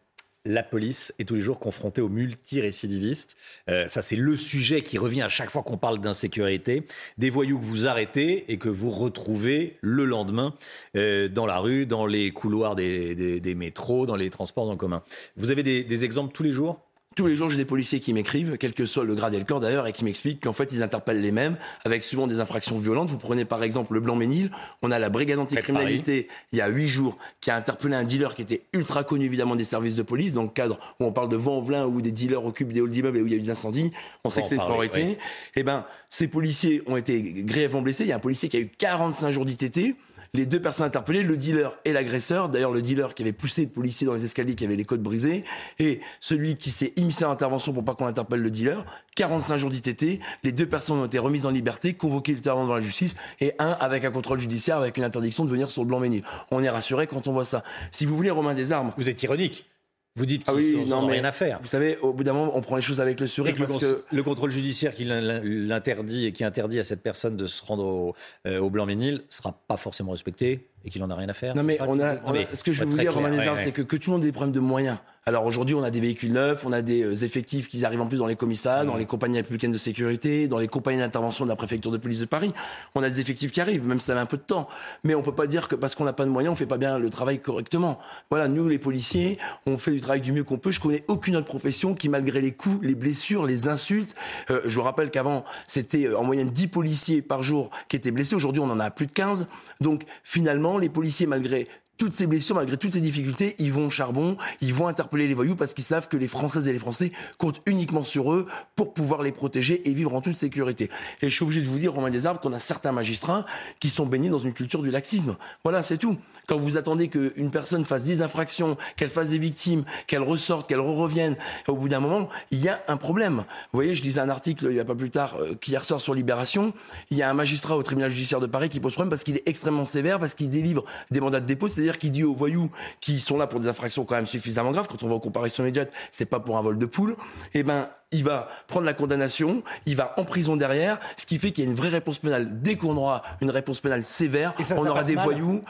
la 0.45 0.63
police 0.63 1.13
est 1.19 1.25
tous 1.25 1.35
les 1.35 1.41
jours 1.41 1.59
confrontée 1.59 2.01
aux 2.01 2.09
multirécidivistes. 2.09 3.37
Euh, 3.69 3.87
ça, 3.87 4.01
c'est 4.01 4.15
le 4.15 4.35
sujet 4.35 4.81
qui 4.81 4.97
revient 4.97 5.21
à 5.21 5.29
chaque 5.29 5.49
fois 5.49 5.63
qu'on 5.63 5.77
parle 5.77 5.99
d'insécurité. 5.99 6.85
Des 7.17 7.29
voyous 7.29 7.59
que 7.59 7.65
vous 7.65 7.87
arrêtez 7.87 8.51
et 8.51 8.57
que 8.57 8.69
vous 8.69 8.89
retrouvez 8.89 9.77
le 9.81 10.05
lendemain 10.05 10.55
euh, 10.95 11.27
dans 11.27 11.45
la 11.45 11.59
rue, 11.59 11.85
dans 11.85 12.05
les 12.05 12.31
couloirs 12.31 12.75
des, 12.75 13.55
métros, 13.55 14.05
dans 14.05 14.15
les 14.15 14.29
transports 14.29 14.69
en 14.69 14.77
commun. 14.77 15.03
Vous 15.37 15.51
avez 15.51 15.63
des 15.63 16.05
exemples 16.05 16.33
tous 16.33 16.43
les 16.43 16.51
jours? 16.51 16.79
Tous 17.15 17.27
les 17.27 17.35
jours, 17.35 17.49
j'ai 17.49 17.57
des 17.57 17.65
policiers 17.65 17.99
qui 17.99 18.13
m'écrivent, 18.13 18.57
quel 18.57 18.73
que 18.73 18.85
soit 18.85 19.03
le 19.03 19.15
grade 19.15 19.33
et 19.33 19.39
le 19.39 19.43
corps 19.43 19.59
d'ailleurs, 19.59 19.85
et 19.85 19.91
qui 19.91 20.05
m'expliquent 20.05 20.41
qu'en 20.43 20.53
fait, 20.53 20.71
ils 20.71 20.81
interpellent 20.81 21.21
les 21.21 21.33
mêmes, 21.33 21.57
avec 21.83 22.03
souvent 22.03 22.25
des 22.25 22.39
infractions 22.39 22.79
violentes. 22.79 23.09
Vous 23.09 23.17
prenez 23.17 23.43
par 23.43 23.63
exemple 23.63 23.93
le 23.93 23.99
Blanc-Ménil, 23.99 24.49
on 24.81 24.91
a 24.91 24.99
la 24.99 25.09
brigade 25.09 25.39
anticriminalité, 25.39 26.29
il 26.53 26.59
y 26.59 26.61
a 26.61 26.67
huit 26.69 26.87
jours, 26.87 27.17
qui 27.41 27.51
a 27.51 27.55
interpellé 27.57 27.95
un 27.95 28.05
dealer 28.05 28.33
qui 28.33 28.41
était 28.41 28.61
ultra 28.73 29.03
connu 29.03 29.25
évidemment 29.25 29.57
des 29.57 29.65
services 29.65 29.95
de 29.95 30.03
police, 30.03 30.35
dans 30.35 30.43
le 30.43 30.49
cadre 30.49 30.79
où 30.99 31.05
on 31.05 31.11
parle 31.11 31.27
de 31.27 31.35
vent-velin, 31.35 31.85
où 31.85 32.01
des 32.01 32.11
dealers 32.11 32.45
occupent 32.45 32.71
des 32.71 32.79
halls 32.79 32.91
d'immeubles 32.91 33.17
et 33.17 33.21
où 33.21 33.27
il 33.27 33.31
y 33.31 33.35
a 33.35 33.37
eu 33.37 33.41
des 33.41 33.49
incendies. 33.49 33.91
On, 34.23 34.29
sait 34.29 34.41
que 34.41 34.47
c'est 34.47 34.55
une 34.55 34.61
priorité. 34.61 35.17
Eh 35.55 35.63
ben, 35.63 35.85
ces 36.09 36.27
policiers 36.27 36.81
ont 36.87 36.95
été 36.95 37.21
grièvement 37.21 37.81
blessés. 37.81 38.05
Il 38.05 38.09
y 38.09 38.13
a 38.13 38.15
un 38.15 38.19
policier 38.19 38.47
qui 38.47 38.57
a 38.57 38.61
eu 38.61 38.69
45 38.77 39.31
jours 39.31 39.45
d'ITT 39.45 39.95
les 40.33 40.45
deux 40.45 40.61
personnes 40.61 40.85
interpellées, 40.85 41.23
le 41.23 41.37
dealer 41.37 41.77
et 41.85 41.93
l'agresseur. 41.93 42.49
D'ailleurs, 42.49 42.71
le 42.71 42.81
dealer 42.81 43.13
qui 43.13 43.23
avait 43.23 43.33
poussé 43.33 43.63
le 43.63 43.69
policier 43.69 44.07
dans 44.07 44.13
les 44.13 44.25
escaliers, 44.25 44.55
qui 44.55 44.65
avait 44.65 44.75
les 44.75 44.85
côtes 44.85 45.01
brisées, 45.01 45.43
et 45.79 46.01
celui 46.19 46.55
qui 46.55 46.71
s'est 46.71 46.93
immiscé 46.95 47.23
à 47.23 47.27
l'intervention 47.27 47.73
pour 47.73 47.83
pas 47.83 47.95
qu'on 47.95 48.05
interpelle 48.05 48.41
le 48.41 48.51
dealer. 48.51 48.85
45 49.15 49.57
jours 49.57 49.69
d'ITT. 49.69 50.19
Les 50.43 50.51
deux 50.51 50.65
personnes 50.65 50.99
ont 50.99 51.05
été 51.05 51.19
remises 51.19 51.45
en 51.45 51.51
liberté, 51.51 51.93
convoquées 51.93 52.33
ultérieurement 52.33 52.65
devant 52.65 52.75
la 52.75 52.81
justice, 52.81 53.15
et 53.39 53.53
un 53.59 53.71
avec 53.79 54.05
un 54.05 54.11
contrôle 54.11 54.39
judiciaire, 54.39 54.77
avec 54.77 54.97
une 54.97 55.03
interdiction 55.03 55.45
de 55.45 55.49
venir 55.49 55.69
sur 55.69 55.83
le 55.83 55.87
Blanc-Ménil. 55.87 56.23
On 56.51 56.63
est 56.63 56.69
rassuré 56.69 57.07
quand 57.07 57.27
on 57.27 57.33
voit 57.33 57.45
ça. 57.45 57.63
Si 57.91 58.05
vous 58.05 58.15
voulez, 58.15 58.31
Romain 58.31 58.53
des 58.53 58.71
Armes. 58.71 58.91
Vous 58.97 59.09
êtes 59.09 59.21
ironique. 59.23 59.70
Vous 60.15 60.25
dites 60.25 60.43
ah 60.47 60.53
qu'ils 60.53 60.89
n'ont 60.89 61.07
rien 61.07 61.23
à 61.23 61.31
faire. 61.31 61.59
Vous 61.61 61.67
savez, 61.67 61.97
au 61.97 62.11
bout 62.11 62.25
d'un 62.25 62.33
moment, 62.33 62.51
on 62.55 62.61
prend 62.61 62.75
les 62.75 62.81
choses 62.81 62.99
avec 62.99 63.19
le 63.19 63.27
sourire. 63.27 63.55
parce 63.57 63.77
que 63.77 64.03
le 64.11 64.23
contrôle 64.23 64.51
judiciaire 64.51 64.93
qui 64.93 65.05
l'interdit 65.05 66.25
et 66.25 66.31
qui 66.33 66.43
interdit 66.43 66.79
à 66.79 66.83
cette 66.83 67.01
personne 67.01 67.37
de 67.37 67.47
se 67.47 67.63
rendre 67.63 67.85
au, 67.85 68.15
euh, 68.45 68.59
au 68.59 68.69
Blanc-Ménil 68.69 69.23
sera 69.29 69.53
pas 69.67 69.77
forcément 69.77 70.11
respecté 70.11 70.70
et 70.85 70.89
qu'il 70.89 71.03
en 71.03 71.09
a 71.09 71.15
rien 71.15 71.29
à 71.29 71.33
faire. 71.33 71.55
Non 71.55 71.63
mais 71.63 71.77
on 71.81 71.99
a, 71.99 72.15
ce 72.53 72.63
que 72.63 72.73
je 72.73 72.83
veux 72.83 72.89
vous 72.89 72.97
dire, 72.97 73.13
Romain 73.13 73.55
c'est 73.55 73.71
que, 73.71 73.81
que 73.81 73.95
tout 73.95 74.09
le 74.09 74.17
monde 74.17 74.23
ait 74.23 74.27
des 74.27 74.31
problèmes 74.31 74.53
de 74.53 74.59
moyens. 74.59 74.97
Alors 75.27 75.45
aujourd'hui, 75.45 75.75
on 75.75 75.83
a 75.83 75.91
des 75.91 75.99
véhicules 75.99 76.33
neufs, 76.33 76.65
on 76.65 76.71
a 76.71 76.81
des 76.81 77.03
euh, 77.03 77.23
effectifs 77.23 77.67
qui 77.67 77.85
arrivent 77.85 78.01
en 78.01 78.07
plus 78.07 78.17
dans 78.17 78.25
les 78.25 78.35
commissariats, 78.35 78.85
dans 78.85 78.95
les 78.95 79.05
compagnies 79.05 79.37
républicaines 79.37 79.71
de 79.71 79.77
sécurité, 79.77 80.47
dans 80.47 80.57
les 80.57 80.67
compagnies 80.67 80.97
d'intervention 80.97 81.45
de 81.45 81.49
la 81.51 81.55
préfecture 81.55 81.91
de 81.91 81.97
police 81.97 82.19
de 82.19 82.25
Paris. 82.25 82.51
On 82.95 83.03
a 83.03 83.09
des 83.09 83.19
effectifs 83.19 83.51
qui 83.51 83.61
arrivent, 83.61 83.85
même 83.85 83.99
si 83.99 84.07
ça 84.07 84.15
met 84.15 84.19
un 84.19 84.25
peu 84.25 84.37
de 84.37 84.41
temps. 84.41 84.67
Mais 85.03 85.13
on 85.13 85.21
peut 85.21 85.35
pas 85.35 85.45
dire 85.45 85.67
que 85.67 85.75
parce 85.75 85.93
qu'on 85.93 86.05
n'a 86.05 86.13
pas 86.13 86.25
de 86.25 86.31
moyens, 86.31 86.53
on 86.53 86.55
fait 86.55 86.65
pas 86.65 86.79
bien 86.79 86.97
le 86.97 87.11
travail 87.11 87.39
correctement. 87.39 87.99
Voilà, 88.31 88.47
nous 88.47 88.67
les 88.67 88.79
policiers, 88.79 89.37
on 89.67 89.77
fait 89.77 89.91
du 89.91 90.01
travail 90.01 90.21
du 90.21 90.31
mieux 90.31 90.43
qu'on 90.43 90.57
peut. 90.57 90.71
Je 90.71 90.79
connais 90.79 91.03
aucune 91.07 91.35
autre 91.35 91.45
profession 91.45 91.93
qui, 91.93 92.09
malgré 92.09 92.41
les 92.41 92.53
coups, 92.53 92.79
les 92.81 92.95
blessures, 92.95 93.45
les 93.45 93.67
insultes, 93.67 94.15
euh, 94.49 94.61
je 94.65 94.75
vous 94.75 94.83
rappelle 94.83 95.11
qu'avant 95.11 95.43
c'était 95.67 96.07
euh, 96.07 96.17
en 96.17 96.23
moyenne 96.23 96.49
10 96.49 96.67
policiers 96.67 97.21
par 97.21 97.43
jour 97.43 97.69
qui 97.89 97.95
étaient 97.95 98.09
blessés. 98.09 98.33
Aujourd'hui, 98.33 98.63
on 98.65 98.71
en 98.71 98.79
a 98.79 98.89
plus 98.89 99.05
de 99.05 99.11
15. 99.11 99.45
Donc 99.81 100.05
finalement, 100.23 100.70
les 100.77 100.89
policiers, 100.89 101.27
malgré 101.27 101.67
toutes 102.01 102.13
ces 102.13 102.25
blessures, 102.25 102.55
malgré 102.55 102.77
toutes 102.77 102.93
ces 102.93 102.99
difficultés, 102.99 103.53
ils 103.59 103.71
vont 103.71 103.85
au 103.85 103.89
charbon, 103.91 104.35
ils 104.59 104.73
vont 104.73 104.87
interpeller 104.87 105.27
les 105.27 105.35
voyous 105.35 105.55
parce 105.55 105.75
qu'ils 105.75 105.83
savent 105.83 106.07
que 106.07 106.17
les 106.17 106.27
Françaises 106.27 106.67
et 106.67 106.73
les 106.73 106.79
Français 106.79 107.11
comptent 107.37 107.61
uniquement 107.67 108.01
sur 108.01 108.33
eux 108.33 108.47
pour 108.75 108.95
pouvoir 108.95 109.21
les 109.21 109.31
protéger 109.31 109.87
et 109.87 109.93
vivre 109.93 110.15
en 110.15 110.19
toute 110.19 110.33
sécurité. 110.33 110.89
Et 111.21 111.29
je 111.29 111.35
suis 111.35 111.43
obligé 111.43 111.61
de 111.61 111.67
vous 111.67 111.77
dire, 111.77 111.93
Romain 111.93 112.09
Desarbres, 112.09 112.39
qu'on 112.39 112.53
a 112.53 112.59
certains 112.59 112.91
magistrats 112.91 113.45
qui 113.79 113.91
sont 113.91 114.07
baignés 114.07 114.29
dans 114.29 114.39
une 114.39 114.53
culture 114.53 114.81
du 114.81 114.89
laxisme. 114.89 115.35
Voilà, 115.63 115.83
c'est 115.83 115.99
tout. 115.99 116.17
Quand 116.47 116.57
vous 116.57 116.75
attendez 116.75 117.07
qu'une 117.07 117.51
personne 117.51 117.85
fasse 117.85 118.05
10 118.05 118.23
infractions, 118.23 118.77
qu'elle 118.95 119.11
fasse 119.11 119.29
des 119.29 119.37
victimes, 119.37 119.83
qu'elle 120.07 120.23
ressorte, 120.23 120.67
qu'elle 120.67 120.79
revienne, 120.79 121.37
au 121.67 121.75
bout 121.75 121.87
d'un 121.87 121.99
moment, 121.99 122.29
il 122.49 122.63
y 122.63 122.67
a 122.67 122.81
un 122.87 122.97
problème. 122.97 123.35
Vous 123.35 123.77
voyez, 123.77 123.93
je 123.93 124.01
lisais 124.01 124.21
un 124.21 124.29
article 124.29 124.65
il 124.69 124.73
n'y 124.73 124.79
a 124.79 124.85
pas 124.85 124.95
plus 124.95 125.11
tard 125.11 125.35
euh, 125.39 125.53
qui 125.53 125.77
ressort 125.77 126.01
sur 126.01 126.15
Libération. 126.15 126.73
Il 127.11 127.17
y 127.17 127.21
a 127.21 127.29
un 127.29 127.35
magistrat 127.35 127.77
au 127.77 127.83
tribunal 127.83 128.09
judiciaire 128.09 128.39
de 128.39 128.47
Paris 128.47 128.69
qui 128.69 128.79
pose 128.79 128.93
problème 128.93 129.11
parce 129.11 129.23
qu'il 129.23 129.35
est 129.35 129.47
extrêmement 129.47 129.85
sévère, 129.85 130.17
parce 130.17 130.33
qu'il 130.33 130.49
délivre 130.49 130.83
des 131.11 131.21
mandats 131.21 131.39
de 131.39 131.45
dépôt, 131.45 131.67
c'est-à-dire 131.67 131.90
qui 131.97 132.11
dit 132.11 132.23
aux 132.23 132.33
voyous 132.33 132.69
qui 132.99 133.19
sont 133.19 133.37
là 133.37 133.47
pour 133.47 133.59
des 133.59 133.67
infractions 133.67 134.05
quand 134.05 134.15
même 134.15 134.25
suffisamment 134.25 134.71
graves, 134.71 134.87
quand 134.87 135.03
on 135.03 135.07
va 135.07 135.15
aux 135.15 135.19
comparaisons 135.19 135.63
immédiates, 135.63 135.91
c'est 136.11 136.25
pas 136.25 136.39
pour 136.39 136.57
un 136.57 136.61
vol 136.61 136.77
de 136.77 136.85
poule, 136.85 137.15
eh 137.53 137.63
ben, 137.63 137.89
il 138.11 138.23
va 138.23 138.49
prendre 138.67 138.85
la 138.85 138.93
condamnation, 138.93 139.63
il 139.85 139.95
va 139.95 140.13
en 140.17 140.25
prison 140.25 140.57
derrière, 140.57 140.99
ce 141.15 141.25
qui 141.25 141.37
fait 141.39 141.51
qu'il 141.51 141.63
y 141.63 141.67
a 141.67 141.69
une 141.69 141.75
vraie 141.75 141.89
réponse 141.89 142.17
pénale. 142.17 142.61
Dès 142.61 142.75
qu'on 142.75 142.97
aura 142.97 143.21
une 143.41 143.49
réponse 143.49 143.79
pénale 143.79 144.03
sévère, 144.03 144.53
on 144.77 144.85
aura 144.85 145.03
des 145.03 145.15
voyous 145.15 145.63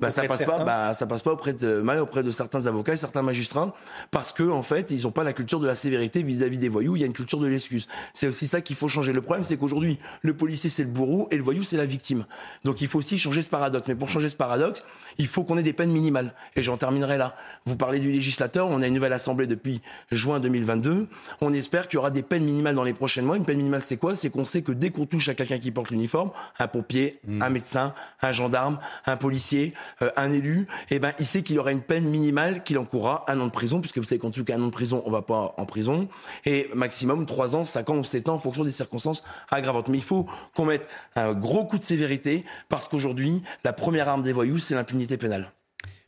bah, 0.00 0.10
ça 0.10 0.24
passe 0.24 0.42
pas, 0.42 0.64
bah, 0.64 0.94
ça 0.94 1.06
passe 1.06 1.22
pas 1.22 1.32
auprès 1.32 1.52
de, 1.52 1.80
mal 1.80 1.98
auprès 2.00 2.22
de 2.22 2.30
certains 2.30 2.66
avocats 2.66 2.94
et 2.94 2.96
certains 2.96 3.22
magistrats 3.22 3.74
parce 4.10 4.32
que 4.32 4.42
en 4.42 4.62
fait, 4.62 4.90
ils 4.90 5.06
ont 5.06 5.12
pas 5.12 5.22
la 5.22 5.32
culture 5.32 5.60
de 5.60 5.66
la 5.66 5.74
sévérité 5.74 6.22
vis-à-vis 6.22 6.58
des 6.58 6.68
voyous. 6.68 6.96
Il 6.96 7.00
y 7.00 7.02
a 7.04 7.06
une 7.06 7.12
culture 7.12 7.38
de 7.38 7.46
l'excuse. 7.46 7.86
C'est 8.14 8.26
aussi 8.26 8.48
ça 8.48 8.60
qu'il 8.60 8.74
faut 8.74 8.88
changer. 8.88 9.12
Le 9.12 9.22
problème, 9.22 9.44
c'est 9.44 9.56
qu'aujourd'hui, 9.56 9.98
le 10.22 10.34
policier 10.34 10.70
c'est 10.70 10.82
le 10.82 10.90
bourreau 10.90 11.28
et 11.30 11.36
le 11.36 11.42
voyou 11.42 11.62
c'est 11.62 11.76
la 11.76 11.86
victime. 11.86 12.24
Donc 12.64 12.80
il 12.80 12.88
faut 12.88 12.98
aussi 12.98 13.18
changer 13.18 13.42
ce 13.42 13.48
paradoxe. 13.48 13.86
Mais 13.86 13.94
pour 13.94 14.08
changer 14.08 14.28
ce 14.28 14.36
paradoxe, 14.36 14.82
il 15.18 15.26
faut 15.26 15.44
qu'on 15.44 15.56
ait 15.56 15.62
des 15.62 15.72
peines 15.72 15.92
minimales. 15.92 16.34
Et 16.56 16.62
j'en 16.62 16.76
terminerai 16.76 17.18
là. 17.18 17.36
Vous 17.66 17.76
parlez 17.76 18.00
du 18.00 18.10
législateur. 18.10 18.68
On 18.68 18.82
a 18.82 18.86
une 18.86 18.94
nouvelle 18.94 19.12
assemblée 19.12 19.46
depuis 19.46 19.82
juin 20.10 20.40
2022. 20.40 21.06
On 21.40 21.52
espère 21.52 21.86
qu'il 21.86 21.98
y 21.98 21.98
aura 21.98 22.10
des 22.10 22.22
peines 22.22 22.44
minimales 22.44 22.74
dans 22.74 22.84
les 22.84 22.94
prochains 22.94 23.22
mois. 23.22 23.36
Une 23.36 23.44
peine 23.44 23.58
minimale, 23.58 23.82
c'est 23.82 23.98
quoi? 23.98 24.16
C'est 24.16 24.30
qu'on 24.30 24.44
sait 24.44 24.62
que 24.62 24.72
dès 24.72 24.90
qu'on 24.90 25.06
touche 25.06 25.28
à 25.28 25.34
quelqu'un 25.34 25.58
qui 25.58 25.70
porte 25.70 25.90
l'uniforme, 25.90 26.30
un 26.58 26.66
pompier, 26.66 27.20
un 27.40 27.50
médecin, 27.50 27.94
un 28.20 28.32
gendarme, 28.32 28.78
un 29.06 29.16
policier, 29.16 29.74
un 30.16 30.32
élu, 30.32 30.66
eh 30.90 30.98
ben, 30.98 31.12
il 31.18 31.26
sait 31.26 31.42
qu'il 31.42 31.58
aura 31.58 31.72
une 31.72 31.80
peine 31.80 32.08
minimale 32.08 32.62
qu'il 32.62 32.78
encourra 32.78 33.24
un 33.28 33.40
an 33.40 33.46
de 33.46 33.50
prison, 33.50 33.80
puisque 33.80 33.98
vous 33.98 34.04
savez 34.04 34.18
qu'en 34.18 34.30
tout 34.30 34.44
cas, 34.44 34.56
un 34.56 34.62
an 34.62 34.66
de 34.66 34.72
prison, 34.72 35.02
on 35.06 35.10
va 35.10 35.22
pas 35.22 35.54
en 35.56 35.66
prison, 35.66 36.08
et 36.44 36.68
maximum 36.74 37.26
trois 37.26 37.56
ans, 37.56 37.64
cinq 37.64 37.90
ans 37.90 37.96
ou 37.96 38.04
sept 38.04 38.28
ans 38.28 38.34
en 38.34 38.38
fonction 38.38 38.64
des 38.64 38.70
circonstances 38.70 39.22
aggravantes. 39.50 39.88
Mais 39.88 39.98
il 39.98 40.04
faut 40.04 40.28
qu'on 40.54 40.64
mette 40.64 40.88
un 41.16 41.32
gros 41.32 41.64
coup 41.64 41.78
de 41.78 41.82
sévérité, 41.82 42.44
parce 42.68 42.88
qu'aujourd'hui, 42.88 43.42
la 43.64 43.72
première 43.72 44.08
arme 44.08 44.22
des 44.22 44.32
voyous, 44.32 44.58
c'est 44.58 44.74
l'impunité 44.74 45.16
pénale. 45.16 45.52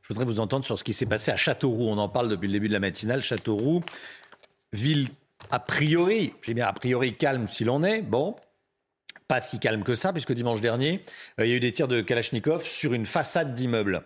Je 0.02 0.08
voudrais 0.08 0.26
vous 0.26 0.38
entendre 0.38 0.64
sur 0.66 0.78
ce 0.78 0.84
qui 0.84 0.92
s'est 0.92 1.06
passé 1.06 1.30
à 1.30 1.36
Châteauroux. 1.36 1.88
On 1.88 1.96
en 1.96 2.10
parle 2.10 2.28
depuis 2.28 2.46
le 2.46 2.52
début 2.52 2.68
de 2.68 2.74
la 2.74 2.80
matinale. 2.80 3.22
Châteauroux, 3.22 3.82
ville 4.74 5.08
a 5.50 5.58
priori, 5.58 6.34
j'ai 6.42 6.52
bien 6.52 6.66
a 6.66 6.72
priori 6.74 7.14
calme 7.14 7.48
s'il 7.48 7.70
en 7.70 7.82
est. 7.82 8.02
Bon, 8.02 8.36
pas 9.28 9.40
si 9.40 9.58
calme 9.58 9.82
que 9.82 9.94
ça, 9.94 10.12
puisque 10.12 10.32
dimanche 10.32 10.60
dernier, 10.60 11.00
euh, 11.40 11.46
il 11.46 11.50
y 11.50 11.52
a 11.52 11.56
eu 11.56 11.60
des 11.60 11.72
tirs 11.72 11.88
de 11.88 12.00
Kalachnikov 12.00 12.64
sur 12.64 12.92
une 12.92 13.06
façade 13.06 13.54
d'immeuble, 13.54 14.02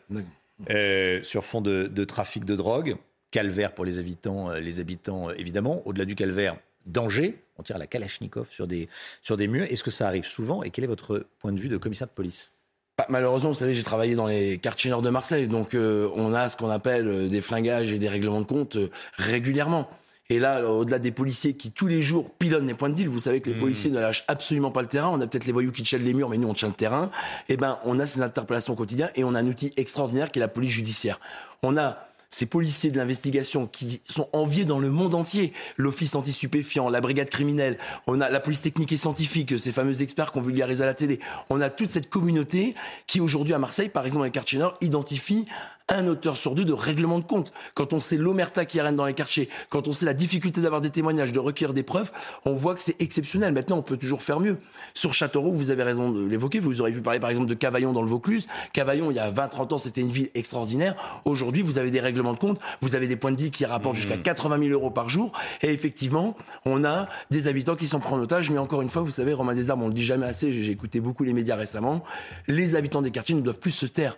euh, 0.71 1.23
sur 1.23 1.45
fond 1.45 1.61
de, 1.61 2.05
trafic 2.05 2.45
de 2.45 2.57
drogue. 2.57 2.97
Calvaire 3.31 3.75
pour 3.75 3.85
les 3.85 3.99
habitants, 3.99 4.51
euh, 4.51 4.61
les 4.61 4.81
habitants 4.81 5.31
évidemment. 5.31 5.83
Au-delà 5.87 6.07
du 6.07 6.15
calvaire, 6.15 6.57
danger. 6.87 7.43
On 7.59 7.63
tire 7.63 7.77
la 7.77 7.87
Kalachnikov 7.87 8.49
sur 8.51 8.67
des, 8.67 8.89
sur 9.21 9.37
des 9.37 9.49
murs. 9.49 9.67
Est-ce 9.69 9.83
que 9.83 9.91
ça 9.91 10.07
arrive 10.07 10.25
souvent 10.25 10.63
Et 10.63 10.71
quel 10.71 10.85
est 10.85 10.89
votre 10.89 11.27
point 11.39 11.53
de 11.53 11.61
vue 11.61 11.69
de 11.69 11.77
commissaire 11.77 12.07
de 12.07 12.13
police? 12.13 12.53
Bah, 12.97 13.07
Malheureusement, 13.11 13.51
vous 13.51 13.59
savez, 13.59 13.75
j'ai 13.75 13.83
travaillé 13.83 14.15
dans 14.15 14.27
les 14.27 14.57
quartiers 14.59 14.91
nord 14.91 15.03
de 15.03 15.11
Marseille, 15.11 15.47
donc 15.47 15.75
on 15.75 16.33
a 16.33 16.49
ce 16.49 16.57
qu'on 16.57 16.71
appelle 16.71 17.29
des 17.29 17.41
flingages 17.43 17.93
et 17.93 17.99
des 17.99 18.09
règlements 18.09 18.41
de 18.41 18.47
compte 18.47 18.79
régulièrement. 19.17 19.91
Et 20.31 20.39
là, 20.39 20.63
au-delà 20.69 20.99
des 20.99 21.11
policiers 21.11 21.55
qui 21.55 21.71
tous 21.71 21.87
les 21.87 22.03
jours 22.03 22.31
pilonnent 22.39 22.67
les 22.67 22.75
points 22.75 22.91
de 22.91 22.95
deal, 22.95 23.09
vous 23.09 23.21
savez 23.21 23.41
que 23.41 23.49
les 23.49 23.57
hmm. 23.57 23.61
policiers 23.61 23.91
ne 23.91 23.99
lâchent 23.99 24.25
absolument 24.29 24.71
pas 24.71 24.83
le 24.83 24.89
terrain. 24.89 25.09
On 25.09 25.21
a 25.21 25.27
peut-être 25.27 25.47
les 25.47 25.53
voyous 25.53 25.73
qui 25.73 25.83
tiennent 25.83 26.05
les 26.05 26.13
murs, 26.13 26.29
mais 26.29 26.37
nous 26.37 26.49
on 26.49 26.55
tient 26.55 26.69
le 26.69 26.75
terrain. 26.75 27.11
Eh 27.49 27.57
ben, 27.57 27.79
on 27.85 27.99
a 27.99 28.05
ces 28.05 28.21
interpellations 28.21 28.75
au 28.75 28.77
quotidien 28.77 29.09
et 29.15 29.25
on 29.25 29.35
a 29.35 29.41
un 29.41 29.47
outil 29.47 29.73
extraordinaire 29.79 30.31
qui 30.31 30.39
est 30.39 30.41
la 30.41 30.49
police 30.49 30.73
judiciaire. 30.73 31.19
On 31.63 31.79
a 31.79 32.09
ces 32.31 32.47
policiers 32.47 32.91
de 32.91 32.99
l'investigation 32.99 33.67
qui 33.67 34.03
sont 34.05 34.29
enviés 34.33 34.65
dans 34.65 34.79
le 34.79 34.91
monde 34.91 35.15
entier. 35.15 35.53
L'office 35.77 36.15
anti-stupéfiant, 36.15 36.91
la 36.91 37.01
brigade 37.01 37.31
criminelle, 37.31 37.79
on 38.07 38.21
a 38.21 38.29
la 38.29 38.41
police 38.41 38.63
technique 38.63 38.93
et 38.93 38.97
scientifique, 38.97 39.59
ces 39.59 39.73
fameux 39.73 40.03
experts 40.03 40.33
qu'on 40.33 40.43
vulgarise 40.43 40.83
à 40.83 40.87
la 40.87 40.95
télé. 40.95 41.21
On 41.49 41.61
a 41.61 41.71
toute 41.71 41.89
cette 41.89 42.11
communauté 42.11 42.75
qui 43.07 43.21
aujourd'hui 43.21 43.55
à 43.55 43.59
Marseille, 43.59 43.89
par 43.89 44.05
exemple 44.05 44.21
dans 44.21 44.25
les 44.25 44.31
quartiers 44.31 44.59
nord, 44.59 44.77
identifie 44.83 45.47
un 45.88 46.07
auteur 46.07 46.37
sur 46.37 46.54
deux 46.54 46.64
de 46.64 46.73
règlement 46.73 47.18
de 47.18 47.25
compte. 47.25 47.52
Quand 47.75 47.92
on 47.92 48.00
sait 48.00 48.16
l'omerta 48.16 48.64
qui 48.64 48.80
règne 48.80 48.97
dans 48.97 49.07
les 49.07 49.14
quartiers, 49.14 49.49
quand 49.68 49.88
on 49.88 49.92
sait 49.92 50.07
la 50.07 50.14
difficulté 50.14 50.61
d'avoir 50.61 50.80
des 50.80 50.90
témoignages, 50.90 51.33
de 51.33 51.38
recueillir 51.38 51.75
des 51.75 51.83
preuves, 51.83 52.12
on 52.45 52.54
voit 52.54 52.75
que 52.75 52.83
c'est 52.83 53.00
exceptionnel. 53.00 53.52
Maintenant, 53.52 53.78
on 53.78 53.83
peut 53.83 53.97
toujours 53.97 54.23
faire 54.23 54.40
mieux. 54.40 54.59
Sur 54.95 55.14
Châteauroux, 55.14 55.52
vous 55.52 55.71
avez 55.71 55.83
raison 55.83 56.11
de 56.11 56.26
l'évoquer, 56.26 56.59
vous 56.61 56.80
auriez 56.80 56.95
pu 56.95 57.00
parler 57.00 57.21
par 57.21 57.30
exemple 57.30 57.49
de 57.49 57.54
Cavaillon 57.54 57.92
dans 57.92 58.02
le 58.02 58.09
Vaucluse. 58.09 58.49
Cavaillon, 58.73 59.11
il 59.11 59.16
y 59.16 59.21
a 59.21 59.30
20-30 59.30 59.75
ans, 59.75 59.78
c'était 59.78 60.00
une 60.00 60.11
ville 60.11 60.30
extraordinaire. 60.35 60.95
Aujourd'hui, 61.25 61.62
vous 61.62 61.78
avez 61.78 61.90
des 61.90 62.00
règlements 62.00 62.33
de 62.33 62.38
compte, 62.38 62.61
vous 62.80 62.95
avez 62.95 63.09
des 63.09 63.16
points 63.16 63.33
de 63.33 63.40
vie 63.40 63.50
qui 63.50 63.64
rapportent 63.64 63.97
mmh. 63.97 64.00
jusqu'à 64.00 64.16
80 64.18 64.59
000 64.59 64.71
euros 64.71 64.90
par 64.90 65.09
jour. 65.09 65.33
Et 65.62 65.71
effectivement, 65.71 66.37
on 66.64 66.85
a 66.85 67.09
des 67.30 67.49
habitants 67.49 67.76
qui 67.76 67.87
sont 67.87 68.00
pris 68.00 68.12
en 68.12 68.21
otage. 68.21 68.50
Mais 68.50 68.59
encore 68.59 68.83
une 68.83 68.90
fois, 68.90 69.02
vous 69.02 69.11
savez, 69.11 69.33
Romain 69.33 69.54
Desarmes, 69.54 69.83
on 69.83 69.88
le 69.88 69.95
dit 69.95 70.04
jamais 70.04 70.26
assez, 70.26 70.52
j'ai 70.52 70.71
écouté 70.71 71.00
beaucoup 71.00 71.25
les 71.25 71.33
médias 71.33 71.57
récemment, 71.57 72.04
les 72.47 72.75
habitants 72.75 73.02
des 73.02 73.11
quartiers 73.11 73.35
ne 73.35 73.40
doivent 73.40 73.59
plus 73.59 73.71
se 73.71 73.87
taire 73.87 74.16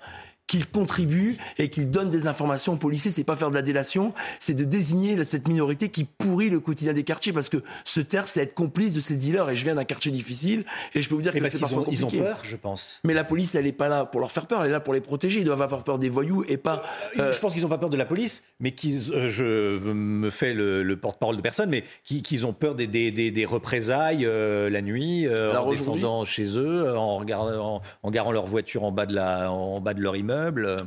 qu'il 0.51 0.67
contribue 0.67 1.37
et 1.59 1.71
qu'il 1.71 1.91
donne 1.91 2.11
des 2.11 2.27
informations 2.27 2.73
aux 2.73 2.77
policiers. 2.77 3.13
C'est 3.13 3.23
pas 3.23 3.37
faire 3.37 3.51
de 3.51 3.55
la 3.55 3.63
délation, 3.63 4.13
c'est 4.41 4.55
de 4.55 4.65
désigner 4.65 5.23
cette 5.23 5.47
minorité 5.47 5.91
qui 5.91 6.03
pourrit 6.03 6.51
le 6.51 6.59
quotidien 6.59 6.93
des 6.93 7.05
quartiers 7.05 7.33
parce 7.33 7.49
que 7.49 7.59
se 7.85 8.01
taire, 8.01 8.27
c'est 8.27 8.43
être 8.43 8.55
complice 8.55 8.95
de 8.95 9.01
ces 9.01 9.15
dealers. 9.15 9.49
Et 9.49 9.55
je 9.55 9.63
viens 9.65 9.77
d'un 9.77 9.85
quartier 9.85 10.11
difficile 10.11 10.65
et 10.93 11.03
je 11.03 11.09
peux 11.09 11.15
vous 11.15 11.23
dire 11.23 11.33
que 11.33 11.49
c'est 11.49 11.61
parfois 11.61 11.85
compliqué. 11.85 12.03
Ils 12.03 12.21
ont 12.21 12.25
peur, 12.25 12.39
je 12.43 12.57
pense. 12.57 12.99
Mais 13.05 13.15
la 13.15 13.23
police, 13.23 13.55
elle 13.55 13.69
est 13.69 13.73
pas 13.73 13.89
là 13.89 14.05
pour 14.05 14.21
leur 14.21 14.33
faire 14.33 14.49
peur, 14.49 14.63
elle 14.65 14.71
est 14.71 14.73
là 14.73 14.81
pour 14.81 14.93
les 14.93 15.01
protéger. 15.01 15.39
Ils 15.39 15.45
doivent 15.45 15.63
avoir 15.63 15.85
peur 15.85 16.01
des 16.01 16.09
voyous 16.09 16.45
et 16.49 16.57
pas. 16.57 16.83
Euh, 17.17 17.23
euh, 17.23 17.33
je 17.33 17.39
pense 17.39 17.55
qu'ils 17.55 17.65
ont 17.65 17.69
pas 17.69 17.79
peur 17.79 17.91
de 17.91 17.97
la 17.97 18.05
police, 18.05 18.43
mais 18.59 18.73
qu'ils, 18.73 19.13
euh, 19.13 19.29
je 19.29 19.79
me 19.93 20.31
fais 20.31 20.53
le, 20.53 20.97
porte-parole 20.97 21.37
de 21.37 21.43
personne, 21.43 21.71
mais 21.71 21.85
qu'ils 22.03 22.45
ont 22.45 22.53
peur 22.53 22.75
des, 22.75 22.89
des, 22.89 23.13
des, 23.13 23.45
représailles 23.45 24.25
la 24.25 24.83
nuit, 24.83 25.29
en 25.29 25.71
descendant 25.71 26.25
chez 26.25 26.59
eux, 26.59 26.97
en 26.97 27.19
regardant, 27.19 27.81
en, 28.03 28.11
garant 28.11 28.33
leur 28.33 28.47
voiture 28.47 28.83
en 28.83 28.91
bas 28.91 29.07
de 29.07 29.15
la, 29.15 29.53
en 29.53 29.81
bas 29.81 29.95
de 29.95 30.03
leur 30.03 30.17
immeuble. 30.17 30.40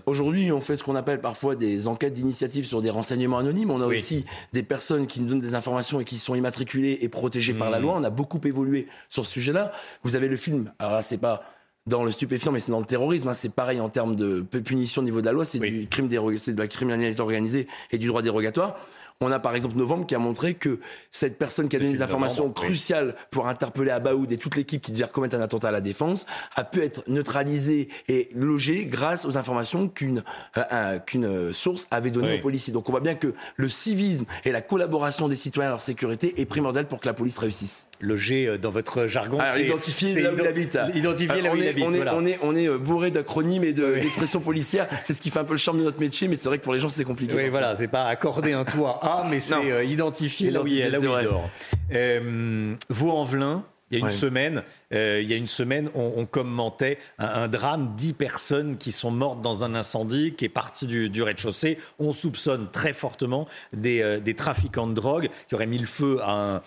Aujourd'hui, 0.05 0.51
on 0.51 0.61
fait 0.61 0.75
ce 0.75 0.83
qu'on 0.83 0.95
appelle 0.95 1.21
parfois 1.21 1.55
des 1.55 1.87
enquêtes 1.87 2.13
d'initiative 2.13 2.65
sur 2.65 2.81
des 2.81 2.89
renseignements 2.89 3.37
anonymes. 3.37 3.71
On 3.71 3.81
a 3.81 3.87
aussi 3.87 4.25
des 4.53 4.63
personnes 4.63 5.07
qui 5.07 5.21
nous 5.21 5.27
donnent 5.27 5.39
des 5.39 5.55
informations 5.55 5.99
et 5.99 6.05
qui 6.05 6.19
sont 6.19 6.35
immatriculées 6.35 6.99
et 7.01 7.09
protégées 7.09 7.53
par 7.53 7.69
la 7.69 7.79
mmh. 7.79 7.83
loi. 7.83 7.95
On 7.97 8.03
a 8.03 8.09
beaucoup 8.09 8.41
évolué 8.43 8.87
sur 9.09 9.25
ce 9.25 9.31
sujet-là. 9.31 9.71
Vous 10.03 10.15
avez 10.15 10.27
le 10.27 10.37
film. 10.37 10.71
Alors 10.79 10.93
là, 10.93 11.01
c'est 11.01 11.17
pas 11.17 11.43
dans 11.85 12.03
le 12.03 12.11
stupéfiant, 12.11 12.51
mais 12.51 12.59
c'est 12.59 12.71
dans 12.71 12.79
le 12.79 12.85
terrorisme. 12.85 13.27
Hein. 13.27 13.33
C'est 13.33 13.53
pareil 13.53 13.79
en 13.79 13.89
termes 13.89 14.15
de 14.15 14.41
punition 14.41 15.01
au 15.01 15.05
niveau 15.05 15.21
de 15.21 15.25
la 15.25 15.31
loi. 15.31 15.45
C'est 15.45 15.59
du 15.59 15.87
crime 15.87 16.09
c'est 16.37 16.53
de 16.53 16.59
la 16.59 16.67
criminalité 16.67 17.21
organisée 17.21 17.67
et 17.91 17.97
du 17.97 18.07
droit 18.07 18.21
dérogatoire. 18.21 18.77
On 19.23 19.31
a 19.31 19.39
par 19.39 19.55
exemple 19.55 19.77
Novembre 19.77 20.05
qui 20.05 20.15
a 20.15 20.19
montré 20.19 20.53
que 20.53 20.79
cette 21.11 21.37
personne 21.37 21.69
qui 21.69 21.75
a 21.75 21.79
donné 21.79 21.93
des 21.93 22.01
informations 22.01 22.51
cruciales 22.51 23.15
pour 23.31 23.47
interpeller 23.47 23.91
Abaoud 23.91 24.31
et 24.31 24.37
toute 24.37 24.55
l'équipe 24.55 24.81
qui 24.81 24.91
devait 24.91 25.07
commettre 25.07 25.35
un 25.35 25.41
attentat 25.41 25.69
à 25.69 25.71
la 25.71 25.81
défense 25.81 26.25
a 26.55 26.63
pu 26.63 26.81
être 26.81 27.03
neutralisée 27.07 27.87
et 28.07 28.29
logée 28.35 28.85
grâce 28.85 29.25
aux 29.25 29.37
informations 29.37 29.87
qu'une 29.87 30.23
euh, 30.57 30.99
qu'une 30.99 31.53
source 31.53 31.87
avait 31.91 32.11
données 32.11 32.37
aux 32.37 32.41
policiers. 32.41 32.73
Donc 32.73 32.89
on 32.89 32.91
voit 32.91 33.01
bien 33.01 33.15
que 33.15 33.33
le 33.55 33.69
civisme 33.69 34.25
et 34.43 34.51
la 34.51 34.61
collaboration 34.61 35.27
des 35.27 35.35
citoyens 35.35 35.69
à 35.69 35.71
leur 35.71 35.81
sécurité 35.81 36.41
est 36.41 36.45
primordial 36.45 36.87
pour 36.87 36.99
que 36.99 37.07
la 37.07 37.13
police 37.13 37.37
réussisse. 37.37 37.87
Loger 38.01 38.47
euh, 38.47 38.57
dans 38.57 38.71
votre 38.71 39.07
jargon, 39.07 39.39
c'est 39.53 39.65
identifier 39.65 40.21
là 40.21 40.33
où 40.33 40.37
il 40.37 40.47
habite. 40.47 40.77
Identifier 40.95 41.41
là 41.41 41.53
où 41.53 41.55
il 41.55 41.67
habite. 41.67 41.85
On 41.85 41.93
est, 41.93 42.09
on 42.09 42.25
est, 42.25 42.39
on 42.41 42.55
est 42.55 42.67
euh, 42.67 42.77
bourré 42.77 43.11
d'acronymes 43.11 43.63
et 43.63 43.73
d'expressions 43.73 44.41
policières. 44.41 44.87
C'est 45.03 45.13
ce 45.13 45.21
qui 45.21 45.29
fait 45.29 45.39
un 45.39 45.45
peu 45.45 45.53
le 45.53 45.57
charme 45.57 45.79
de 45.79 45.83
notre 45.83 45.99
métier, 45.99 46.27
mais 46.27 46.35
c'est 46.35 46.49
vrai 46.49 46.57
que 46.57 46.63
pour 46.63 46.73
les 46.73 46.79
gens 46.79 46.89
c'est 46.89 47.03
compliqué. 47.03 47.33
Oui, 47.33 47.49
voilà, 47.49 47.75
c'est 47.75 47.87
pas 47.87 48.05
accorder 48.05 48.53
un 48.53 48.65
toit 48.65 48.99
A, 49.19 49.27
mais 49.29 49.39
c'est 49.39 49.71
euh, 49.71 49.83
identifier 49.83 50.51
là 50.51 50.61
où 50.61 50.67
il, 50.67 50.87
là 50.87 50.99
où 50.99 51.03
il 51.03 51.23
dort. 51.23 51.49
Euh, 51.91 52.75
Vaux-en-Velin, 52.89 53.63
il 53.91 53.99
y 53.99 54.01
a 54.01 54.05
une 54.05 54.11
semaine, 54.11 54.63
euh, 54.91 55.19
il 55.21 55.29
y 55.29 55.33
a 55.33 55.37
une 55.37 55.47
semaine, 55.47 55.89
on, 55.93 56.25
commentait 56.25 56.97
un, 57.19 57.47
drame, 57.47 57.93
dix 57.95 58.13
personnes 58.13 58.77
qui 58.77 58.91
sont 58.91 59.11
mortes 59.11 59.41
dans 59.41 59.63
un 59.63 59.75
incendie 59.75 60.33
qui 60.33 60.45
est 60.45 60.49
parti 60.49 60.87
du, 60.87 61.21
rez-de-chaussée. 61.21 61.77
On 61.99 62.11
soupçonne 62.11 62.71
très 62.71 62.93
fortement 62.93 63.47
des, 63.71 64.19
des, 64.19 64.33
trafiquants 64.33 64.87
de 64.87 64.93
drogue 64.93 65.29
qui 65.47 65.53
auraient 65.53 65.67
mis 65.67 65.77
le 65.77 65.85
feu 65.85 66.19
à 66.23 66.31
un 66.31 66.61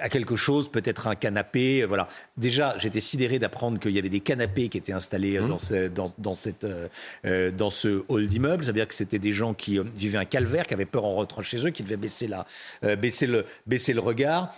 à 0.00 0.08
quelque 0.08 0.36
chose, 0.36 0.70
peut-être 0.70 1.06
un 1.06 1.14
canapé. 1.14 1.84
Voilà. 1.84 2.08
Déjà, 2.36 2.76
j'étais 2.78 3.00
sidéré 3.00 3.38
d'apprendre 3.38 3.78
qu'il 3.78 3.92
y 3.92 3.98
avait 3.98 4.08
des 4.08 4.20
canapés 4.20 4.68
qui 4.68 4.78
étaient 4.78 4.92
installés 4.92 5.36
euh, 5.36 5.42
mmh. 5.42 5.48
dans, 5.48 5.58
ce, 5.58 5.88
dans, 6.18 6.34
cette, 6.34 6.64
euh, 6.64 6.88
euh, 7.24 7.50
dans 7.50 7.70
ce 7.70 8.04
hall 8.08 8.26
d'immeuble. 8.26 8.64
Ça 8.64 8.70
veut 8.70 8.78
dire 8.78 8.88
que 8.88 8.94
c'était 8.94 9.18
des 9.18 9.32
gens 9.32 9.54
qui 9.54 9.78
vivaient 9.94 10.18
un 10.18 10.24
calvaire, 10.24 10.66
qui 10.66 10.74
avaient 10.74 10.84
peur 10.84 11.04
en 11.04 11.14
rentrant 11.14 11.42
chez 11.42 11.66
eux, 11.66 11.70
qui 11.70 11.82
devaient 11.82 11.96
baisser, 11.96 12.28
la, 12.28 12.46
baisser, 12.96 13.26
le, 13.26 13.44
baisser 13.66 13.92
le 13.92 14.00
regard 14.00 14.54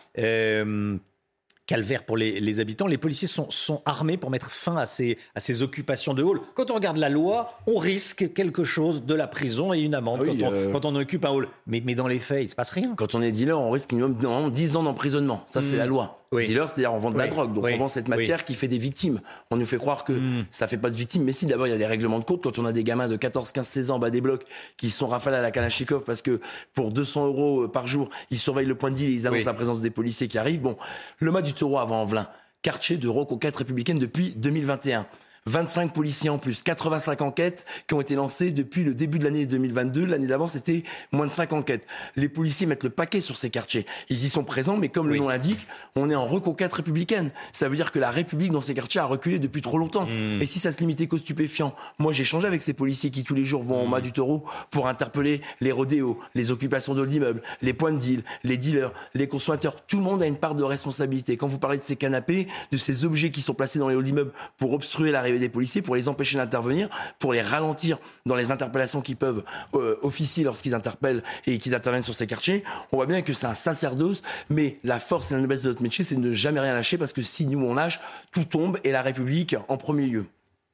calvaire 1.71 2.03
pour 2.03 2.17
les, 2.17 2.59
habitants. 2.59 2.89
Les 2.89 2.99
policiers 2.99 3.29
sont, 3.29 3.49
sont, 3.49 3.81
armés 3.85 4.17
pour 4.17 4.29
mettre 4.29 4.51
fin 4.51 4.77
à 4.77 4.87
ces, 4.87 5.19
à 5.37 5.41
ces 5.41 5.63
occupations 5.63 6.15
de 6.15 6.23
hall. 6.25 6.41
Quand 6.57 6.73
on 6.73 6.75
regarde 6.75 6.97
la 6.97 7.09
loi, 7.09 7.61
on 7.69 7.79
risque 7.79 8.33
quelque 8.33 8.65
chose 8.65 9.05
de 9.05 9.15
la 9.15 9.29
prison 9.29 9.73
et 9.73 9.79
une 9.79 9.95
amende 9.95 10.23
ah 10.27 10.47
euh, 10.51 10.73
quand, 10.73 10.85
on, 10.85 10.97
occupe 10.97 11.25
un 11.25 11.31
hall. 11.31 11.47
Mais, 11.69 11.81
mais 11.85 11.95
dans 11.95 12.09
les 12.09 12.19
faits, 12.19 12.41
il 12.41 12.47
ne 12.47 12.49
se 12.49 12.57
passe 12.57 12.71
rien. 12.71 12.95
Quand 12.97 13.15
on 13.15 13.23
est 13.23 13.31
dealer, 13.31 13.57
on 13.57 13.71
risque 13.71 13.93
minimum 13.93 14.51
10 14.51 14.75
ans 14.75 14.83
d'emprisonnement. 14.83 15.45
Ça, 15.47 15.63
c'est 15.63 15.77
hmm. 15.77 15.79
la 15.79 15.87
loi. 15.87 16.20
Dealer, 16.33 16.69
c'est-à-dire 16.69 16.95
on 16.95 16.99
vend 16.99 17.11
de 17.11 17.19
la 17.19 17.27
drogue, 17.27 17.53
donc 17.53 17.65
on 17.65 17.77
vend 17.77 17.89
cette 17.89 18.07
matière 18.07 18.45
qui 18.45 18.55
fait 18.55 18.69
des 18.69 18.79
victimes. 18.79 19.21
On 19.51 19.57
nous 19.57 19.67
fait 19.67 19.79
croire 19.79 20.05
que 20.05 20.13
hmm. 20.13 20.45
ça 20.51 20.69
fait 20.69 20.79
pas 20.79 20.89
de 20.89 20.95
victimes, 20.95 21.25
mais 21.25 21.33
si 21.33 21.47
d'abord 21.47 21.67
il 21.67 21.71
y 21.71 21.75
a 21.75 21.79
des 21.79 21.87
règlements 21.87 22.21
de 22.21 22.25
compte. 22.25 22.45
Quand 22.45 22.61
on 22.61 22.65
a 22.65 22.73
des 22.73 22.85
gamins 22.85 23.09
de 23.09 23.17
14, 23.17 23.51
15, 23.51 23.67
16 23.67 23.91
ans 23.91 23.99
bas 23.99 24.11
des 24.11 24.21
blocs 24.21 24.45
qui 24.77 24.91
sont 24.91 25.09
rafalés 25.09 25.39
à 25.39 25.41
la 25.41 25.51
Kalachnikov 25.51 26.05
parce 26.05 26.23
que 26.23 26.41
pour 26.73 26.93
200 26.93 27.27
euros 27.27 27.67
par 27.67 27.89
jour, 27.89 28.11
ils 28.31 28.39
surveillent 28.39 28.67
le 28.67 28.77
point 28.77 28.91
de 28.91 28.95
deal 28.95 29.11
et 29.11 29.13
ils 29.13 29.27
annoncent 29.27 29.47
la 29.47 29.55
présence 29.55 29.83
des 29.83 29.91
policiers 29.91 30.29
qui 30.29 30.39
arrivent. 30.39 30.61
Bon, 30.61 30.77
le 31.19 31.33
mât 31.33 31.43
du 31.43 31.53
taureau 31.53 31.79
avant 31.79 32.05
Velin. 32.05 32.29
Quartier 32.63 32.97
de 32.97 33.09
reconquête 33.09 33.57
républicaine 33.57 33.99
depuis 33.99 34.31
2021. 34.37 35.07
25 35.47 35.93
policiers 35.93 36.31
en 36.31 36.39
plus, 36.39 36.63
85 36.63 37.23
enquêtes 37.23 37.67
qui 37.87 37.95
ont 37.95 38.01
été 38.01 38.15
lancées 38.15 38.53
depuis 38.53 38.85
le 38.85 38.95
début 38.95 39.19
de 39.19 39.25
l'année 39.25 39.47
2022. 39.47 40.07
L'année 40.07 40.27
d'avant, 40.27 40.47
c'était 40.47 40.85
moins 41.13 41.27
de 41.27 41.31
5 41.31 41.53
enquêtes. 41.53 41.87
Les 42.17 42.29
policiers 42.29 42.67
mettent 42.67 42.85
le 42.85 42.91
paquet 42.91 43.21
sur 43.21 43.37
ces 43.37 43.51
quartiers. 43.51 43.87
Ils 44.09 44.25
y 44.25 44.29
sont 44.29 44.45
présents, 44.45 44.77
mais 44.77 44.89
comme 44.89 45.09
le 45.09 45.17
nom 45.17 45.29
l'indique, 45.29 45.67
on 45.97 46.11
est 46.11 46.15
en 46.15 46.27
reconquête 46.27 46.73
républicaine. 46.73 47.31
Ça 47.53 47.69
veut 47.69 47.77
dire 47.77 47.93
que 47.93 47.99
la 47.99 48.11
République 48.11 48.53
dans 48.53 48.61
ces 48.61 48.75
quartiers 48.75 49.01
a 49.01 49.07
reculé 49.07 49.39
depuis 49.39 49.63
trop 49.63 49.79
longtemps. 49.79 50.07
Mmh. 50.07 50.43
Et 50.43 50.47
si 50.47 50.59
ça 50.59 50.73
se 50.73 50.81
limitait 50.81 51.07
qu'aux 51.07 51.19
stupéfiants, 51.19 51.75
moi 51.99 52.13
j'ai 52.13 52.25
changé 52.25 52.47
avec 52.47 52.63
ces 52.63 52.73
policiers 52.73 53.11
qui 53.11 53.25
tous 53.25 53.35
les 53.35 53.45
jours 53.45 53.63
vont 53.63 53.81
en 53.81 53.89
bas 53.89 53.99
mmh. 53.99 54.03
du 54.03 54.13
taureau 54.13 54.45
pour 54.71 54.89
interpeller 54.89 55.41
les 55.61 55.73
rodéos, 55.73 56.19
les 56.35 56.51
occupations 56.51 56.95
de 56.95 57.03
l'immeuble, 57.03 57.43
les 57.63 57.73
points 57.73 57.93
de 57.93 57.99
deal, 57.99 58.23
les 58.45 58.57
dealers, 58.57 58.93
les 59.15 59.29
consommateurs. 59.29 59.87
Tout 59.87 59.99
le 59.99 60.05
monde 60.05 60.23
a 60.23 60.27
une 60.27 60.37
part 60.37 60.55
de 60.55 60.63
responsabilité. 60.63 61.37
Quand 61.37 61.47
vous 61.47 61.59
parlez 61.59 61.79
de 61.79 61.83
ces 61.83 61.97
canapés, 61.97 62.47
de 62.73 62.77
ces 62.77 63.05
objets 63.05 63.31
qui 63.31 63.43
sont 63.43 63.55
placés 63.55 63.79
dans 63.79 63.89
les 63.89 63.95
halls 63.95 64.05
d'immeubles 64.05 64.33
pour 64.57 64.73
obstruer 64.73 65.11
l'arrivée 65.31 65.47
des 65.47 65.53
policiers, 65.53 65.83
pour 65.83 65.97
les 65.97 66.09
empêcher 66.09 66.37
d'intervenir, 66.37 66.89
pour 67.19 67.33
les 67.33 67.43
ralentir 67.43 67.99
dans 68.27 68.37
les 68.37 68.51
interpellations 68.51 69.01
qui 69.01 69.15
peuvent 69.15 69.45
euh, 69.75 69.97
officier 70.03 70.45
lorsqu'ils 70.45 70.75
interpellent 70.75 71.23
et 71.47 71.59
qu'ils 71.59 71.75
interviennent 71.75 72.03
sur 72.03 72.15
ces 72.15 72.27
quartiers, 72.27 72.65
on 72.93 72.97
voit 72.97 73.07
bien 73.07 73.23
que 73.23 73.33
c'est 73.33 73.47
un 73.47 73.55
sacerdoce, 73.55 74.23
mais 74.49 74.77
la 74.85 74.99
force 74.99 75.31
et 75.31 75.35
la 75.35 75.41
noblesse 75.41 75.63
de 75.63 75.69
notre 75.69 75.83
métier, 75.83 76.05
c'est 76.05 76.17
de 76.17 76.21
ne 76.21 76.33
jamais 76.33 76.61
rien 76.61 76.75
lâcher 76.75 76.99
parce 76.99 77.13
que 77.13 77.23
si 77.23 77.47
nous 77.47 77.65
on 77.65 77.75
lâche, 77.75 78.01
tout 78.33 78.45
tombe 78.45 78.79
et 78.85 78.93
la 78.93 79.03
République 79.03 79.57
en 79.69 79.77
premier 79.77 80.07
lieu. 80.07 80.27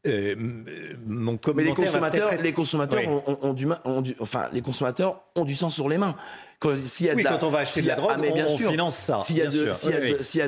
Euh, 0.06 0.34
mon 1.06 1.38
mais 1.54 1.64
les 1.64 1.74
consommateurs, 1.74 2.30
les 2.40 2.52
consommateurs 2.52 3.02
ont, 3.42 3.52
du, 3.52 3.66
ont 3.84 4.00
du, 4.02 4.14
enfin, 4.20 4.48
les 4.52 4.62
consommateurs 4.62 5.20
ont 5.34 5.44
du 5.44 5.54
sang 5.54 5.70
sur 5.70 5.88
les 5.88 5.98
mains. 5.98 6.14
Quand, 6.58 6.74
y 7.00 7.10
a 7.10 7.14
oui, 7.14 7.22
quand 7.22 7.42
on 7.42 7.50
va 7.50 7.58
acheter 7.58 7.82
de 7.82 7.86
la 7.86 7.96
drogue, 7.96 8.12
ah, 8.14 8.18
bien 8.18 8.46
on, 8.46 8.56
sûr, 8.56 8.70
finance 8.70 8.96
ça. 8.96 9.18
S'il 9.18 9.36
y 9.36 9.42
a 9.42 9.46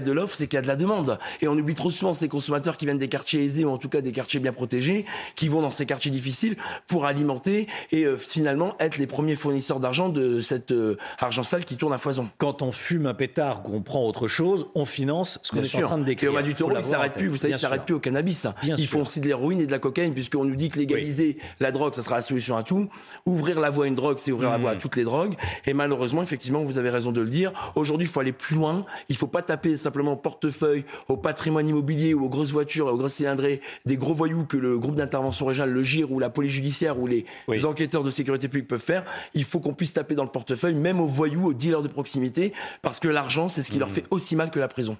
de, 0.00 0.12
l'offre, 0.12 0.35
c'est 0.35 0.47
qu'il 0.47 0.57
y 0.57 0.59
a 0.59 0.62
de 0.62 0.67
la 0.67 0.77
demande. 0.77 1.19
Et 1.43 1.49
on 1.49 1.53
oublie 1.53 1.75
trop 1.75 1.91
souvent 1.91 2.15
ces 2.15 2.29
consommateurs 2.29 2.79
qui 2.79 2.87
viennent 2.87 2.97
des 2.97 3.09
quartiers 3.09 3.45
aisés 3.45 3.67
ou 3.67 3.71
en 3.71 3.77
tout 3.77 3.91
cas 3.91 4.00
des 4.00 4.12
quartiers 4.12 4.41
bien 4.41 4.55
protégés, 4.55 5.05
qui 5.37 5.49
vont 5.49 5.61
dans 5.61 5.71
ces 5.71 5.85
quartiers 5.85 6.11
difficiles 6.11 6.57
pour 6.87 7.05
alimenter 7.05 7.69
et 7.93 8.05
euh, 8.05 8.17
finalement 8.17 8.75
être 8.81 8.97
les 8.97 9.07
premiers 9.07 9.37
fournisseurs 9.37 9.81
d'argent 9.81 10.09
de 10.09 10.41
cet 10.41 10.73
euh, 10.73 10.97
argent 11.19 11.43
sale 11.43 11.67
qui 11.67 11.77
tourne 11.77 11.93
à 11.93 11.99
foison. 11.99 12.31
Quand 12.38 12.62
on 12.62 12.73
fume 12.73 13.05
un 13.05 13.15
pétard, 13.15 13.62
qu'on 13.62 13.83
prend 13.83 14.07
autre 14.07 14.29
chose, 14.29 14.69
on 14.75 14.87
finance 14.87 15.38
ce 15.43 15.53
qu'on 15.53 15.62
est 15.62 15.85
en 15.85 15.87
train 15.88 15.99
de 15.99 16.05
décrire. 16.05 16.31
Et 16.31 16.33
au 16.33 16.37
bas 16.37 16.43
du 16.43 16.55
taureau, 16.55 16.75
il 16.75 16.83
s'arrête 16.83 17.15
plus. 17.15 17.29
Vous 17.29 17.37
savez, 17.37 17.53
il 17.53 17.59
s'arrête 17.59 17.85
plus 17.85 17.95
au 17.95 18.00
cannabis. 18.00 18.47
ils 18.62 18.87
font 18.87 19.03
aussi 19.03 19.21
de 19.21 19.27
l'héroïne 19.27 19.61
et 19.61 19.67
de 19.67 19.73
la 19.73 19.79
cocaïne, 19.79 20.15
puisqu'on 20.15 20.45
nous 20.45 20.57
dit 20.57 20.71
que 20.71 20.79
légaliser 20.79 21.37
la 21.61 21.71
drogue, 21.71 21.93
ça 21.93 22.00
sera 22.00 22.17
la 22.17 22.23
solution 22.23 22.57
à 22.57 22.62
tout. 22.62 22.88
Ouvrir 23.27 23.61
la 23.61 23.69
voie 23.69 23.85
à 23.85 23.88
une 23.88 23.95
drogue, 23.95 24.19
c'est 24.19 24.33
ouvrir 24.33 24.49
la 24.50 24.57
voie 24.57 24.71
à 24.71 24.75
mmh. 24.75 24.79
toutes 24.79 24.97
les 24.97 25.05
drogues. 25.05 25.35
Et 25.67 25.75
malheureusement, 25.75 25.98
effectivement, 26.23 26.62
vous 26.64 26.78
avez 26.78 26.90
raison 26.90 27.12
de 27.12 27.21
le 27.21 27.31
dire. 27.31 27.52
Aujourd'hui, 27.75 28.07
il 28.07 28.11
faut 28.11 28.21
aller 28.21 28.33
plus 28.33 28.57
loin. 28.57 28.85
Il 29.09 29.12
ne 29.12 29.19
faut 29.19 29.26
pas 29.26 29.43
taper 29.43 29.76
simplement 29.76 30.12
au 30.12 30.17
portefeuille, 30.17 30.85
au 31.09 31.17
patrimoine 31.17 31.69
immobilier 31.69 32.14
ou 32.14 32.25
aux 32.25 32.28
grosses 32.28 32.52
voitures, 32.52 32.87
aux 32.87 32.97
grosses 32.97 33.14
cylindrées 33.14 33.61
des 33.87 33.97
gros 33.97 34.14
voyous 34.14 34.45
que 34.45 34.57
le 34.57 34.78
groupe 34.78 34.95
d'intervention 34.95 35.47
régionale, 35.47 35.73
le 35.73 35.83
GIR 35.83 36.11
ou 36.12 36.19
la 36.19 36.31
police 36.31 36.52
judiciaire 36.52 36.99
ou 36.99 37.07
les, 37.07 37.25
enquêteurs 37.64 38.05
de 38.05 38.11
sécurité 38.11 38.49
publique 38.49 38.69
peuvent 38.69 38.81
faire. 38.81 39.05
Il 39.35 39.45
faut 39.45 39.61
qu'on 39.61 39.75
puisse 39.75 39.93
taper 39.93 40.14
dans 40.14 40.25
le 40.25 40.31
portefeuille, 40.31 40.75
même 40.75 41.00
aux 41.00 41.07
voyous, 41.07 41.47
aux 41.47 41.55
dealers 41.55 41.83
de 41.83 41.88
proximité, 41.88 42.52
parce 42.83 43.00
que 43.00 43.09
l'argent, 43.09 43.49
c'est 43.49 43.62
ce 43.62 43.71
qui 43.71 43.78
leur 43.78 43.88
mmh. 43.88 43.93
fait 43.93 44.05
aussi 44.11 44.37
mal 44.37 44.50
que 44.50 44.61
la 44.61 44.69
prison. 44.69 44.97